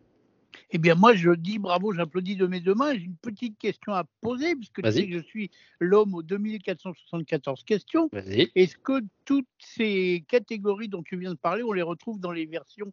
Eh 0.76 0.80
bien, 0.80 0.96
moi, 0.96 1.14
je 1.14 1.30
dis 1.30 1.60
bravo, 1.60 1.94
j'applaudis 1.94 2.36
de 2.36 2.48
mes 2.48 2.60
deux 2.60 2.74
mains. 2.74 2.96
J'ai 2.96 3.04
une 3.04 3.16
petite 3.16 3.60
question 3.60 3.94
à 3.94 4.06
poser, 4.22 4.56
puisque 4.56 4.82
tu 4.82 4.92
sais 4.92 5.08
que 5.08 5.14
je 5.20 5.24
suis 5.24 5.52
l'homme 5.80 6.16
aux 6.16 6.24
2474 6.24 7.64
questions. 7.64 8.10
Est-ce 8.56 8.76
que 8.78 9.04
toutes 9.24 9.46
ces 9.60 10.26
catégories 10.28 10.90
dont 10.90 11.04
tu 11.04 11.16
viens 11.16 11.30
de 11.30 11.38
parler, 11.38 11.62
on 11.62 11.74
les 11.74 11.84
retrouve 11.84 12.20
dans 12.20 12.32
les 12.32 12.48
versions 12.48 12.92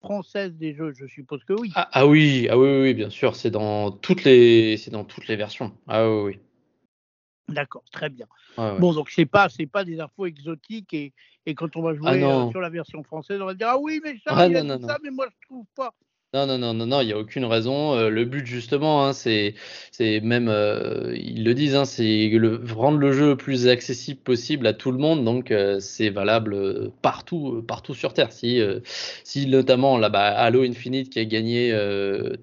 françaises 0.00 0.52
des 0.56 0.74
jeux? 0.74 0.92
Je 0.92 1.06
suppose 1.06 1.42
que 1.44 1.54
oui. 1.54 1.72
Ah, 1.74 1.88
ah 1.92 2.06
oui, 2.06 2.48
ah 2.50 2.58
oui, 2.58 2.82
oui, 2.82 2.92
bien 2.92 3.08
sûr, 3.08 3.34
c'est 3.34 3.50
dans 3.50 3.90
toutes 3.90 4.24
les, 4.24 4.76
c'est 4.76 4.90
dans 4.90 5.04
toutes 5.04 5.26
les 5.26 5.36
versions. 5.36 5.74
Ah 5.88 6.06
oui, 6.06 6.22
oui. 6.22 6.38
D'accord, 7.48 7.84
très 7.92 8.10
bien. 8.10 8.26
Bon, 8.56 8.92
donc 8.92 9.10
c'est 9.10 9.26
pas, 9.26 9.48
c'est 9.48 9.66
pas 9.66 9.84
des 9.84 10.00
infos 10.00 10.26
exotiques 10.26 10.92
et, 10.92 11.14
et 11.46 11.54
quand 11.54 11.76
on 11.76 11.82
va 11.82 11.94
jouer 11.94 12.22
ah 12.22 12.44
euh, 12.46 12.50
sur 12.50 12.60
la 12.60 12.68
version 12.68 13.02
française, 13.02 13.40
on 13.40 13.46
va 13.46 13.54
dire 13.54 13.68
ah 13.70 13.78
oui, 13.78 14.00
mais 14.04 14.18
ça, 14.24 14.34
ah, 14.36 14.48
non, 14.48 14.64
non, 14.64 14.86
ça, 14.86 14.98
mais 15.02 15.10
moi 15.10 15.26
je 15.30 15.46
trouve 15.46 15.66
pas. 15.74 15.94
Non, 16.34 16.46
non, 16.46 16.56
non, 16.56 16.72
non, 16.72 16.86
non, 16.86 17.00
il 17.02 17.06
n'y 17.08 17.12
a 17.12 17.18
aucune 17.18 17.44
raison. 17.44 17.94
Euh, 17.94 18.08
le 18.08 18.24
but, 18.24 18.46
justement, 18.46 19.04
hein, 19.04 19.12
c'est, 19.12 19.54
c'est 19.90 20.20
même, 20.20 20.48
euh, 20.48 21.14
ils 21.14 21.44
le 21.44 21.52
disent, 21.52 21.74
hein, 21.74 21.84
c'est 21.84 22.28
le, 22.30 22.58
rendre 22.74 22.96
le 22.98 23.12
jeu 23.12 23.28
le 23.30 23.36
plus 23.36 23.68
accessible 23.68 24.18
possible 24.20 24.66
à 24.66 24.72
tout 24.72 24.92
le 24.92 24.96
monde. 24.98 25.24
Donc, 25.26 25.50
euh, 25.50 25.78
c'est 25.78 26.08
valable 26.08 26.90
partout, 27.02 27.62
partout 27.68 27.92
sur 27.94 28.14
Terre. 28.14 28.32
Si, 28.32 28.62
si 29.24 29.46
notamment 29.46 29.98
là, 29.98 30.08
bas 30.08 30.28
Halo 30.28 30.62
Infinite 30.62 31.10
qui 31.10 31.18
a 31.18 31.26
gagné 31.26 31.70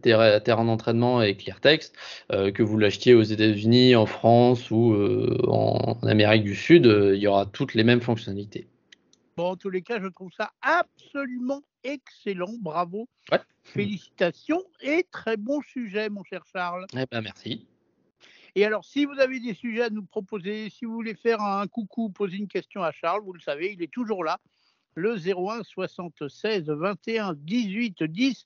Terre, 0.04 0.44
Terre 0.44 0.60
en 0.60 0.68
entraînement 0.68 1.24
et 1.24 1.36
ClearText, 1.36 1.96
que 2.30 2.62
vous 2.64 2.78
l'achetiez 2.78 3.16
aux 3.16 3.24
États-Unis, 3.24 3.96
en 3.96 4.06
France 4.06 4.70
ou 4.70 4.96
en 5.48 5.98
Amérique 6.04 6.44
du 6.44 6.56
Sud, 6.56 6.86
il 6.86 7.20
y 7.20 7.26
aura 7.28 7.48
toutes 7.48 7.74
les 7.74 7.84
mêmes 7.84 8.02
fonctionnalités. 8.02 8.69
Bon, 9.40 9.52
en 9.52 9.56
tous 9.56 9.70
les 9.70 9.82
cas, 9.82 10.02
je 10.02 10.08
trouve 10.08 10.34
ça 10.34 10.52
absolument 10.62 11.62
excellent. 11.86 12.52
Bravo. 12.60 13.08
Ouais. 13.32 13.40
Félicitations 13.64 14.62
et 14.82 15.08
très 15.10 15.38
bon 15.38 15.62
sujet, 15.62 16.10
mon 16.10 16.26
cher 16.26 16.44
Charles. 16.52 16.86
Eh 16.92 17.06
ben, 17.10 17.22
merci. 17.22 17.66
Et 18.56 18.66
alors, 18.66 18.84
si 18.84 19.06
vous 19.06 19.18
avez 19.18 19.40
des 19.40 19.54
sujets 19.54 19.84
à 19.84 19.90
nous 19.90 20.04
proposer, 20.04 20.70
si 20.70 20.84
vous 20.84 20.92
voulez 20.92 21.16
faire 21.16 21.40
un 21.40 21.66
coucou, 21.68 22.10
poser 22.10 22.36
une 22.36 22.50
question 22.50 22.84
à 22.84 22.92
Charles, 22.92 23.22
vous 23.24 23.32
le 23.32 23.40
savez, 23.40 23.72
il 23.72 23.82
est 23.82 23.90
toujours 23.90 24.26
là. 24.26 24.42
Le 24.96 25.16
01 25.16 25.64
76 25.64 26.66
21 26.66 27.34
18 27.36 28.04
10. 28.04 28.46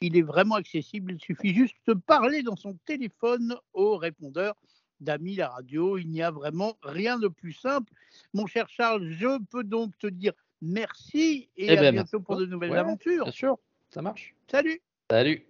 Il 0.00 0.16
est 0.16 0.22
vraiment 0.22 0.54
accessible. 0.54 1.12
Il 1.12 1.20
suffit 1.20 1.52
juste 1.52 1.76
de 1.86 1.92
parler 1.92 2.42
dans 2.42 2.56
son 2.56 2.78
téléphone 2.86 3.58
au 3.74 3.98
répondeur 3.98 4.54
d'Ami 5.00 5.36
la 5.36 5.48
radio. 5.48 5.98
Il 5.98 6.08
n'y 6.08 6.22
a 6.22 6.30
vraiment 6.30 6.76
rien 6.82 7.18
de 7.18 7.28
plus 7.28 7.52
simple. 7.52 7.92
Mon 8.34 8.46
cher 8.46 8.68
Charles, 8.68 9.08
je 9.10 9.38
peux 9.50 9.64
donc 9.64 9.96
te 9.98 10.06
dire 10.06 10.32
merci 10.62 11.48
et 11.56 11.66
Eh 11.66 11.78
à 11.78 11.80
ben, 11.80 11.92
bientôt 11.94 12.20
pour 12.20 12.36
de 12.36 12.46
nouvelles 12.46 12.70
Ouais, 12.72 12.78
aventures. 12.78 13.24
Bien 13.24 13.32
sûr, 13.32 13.58
ça 13.90 14.02
marche. 14.02 14.34
Salut 14.50 14.80
Salut. 15.10 15.38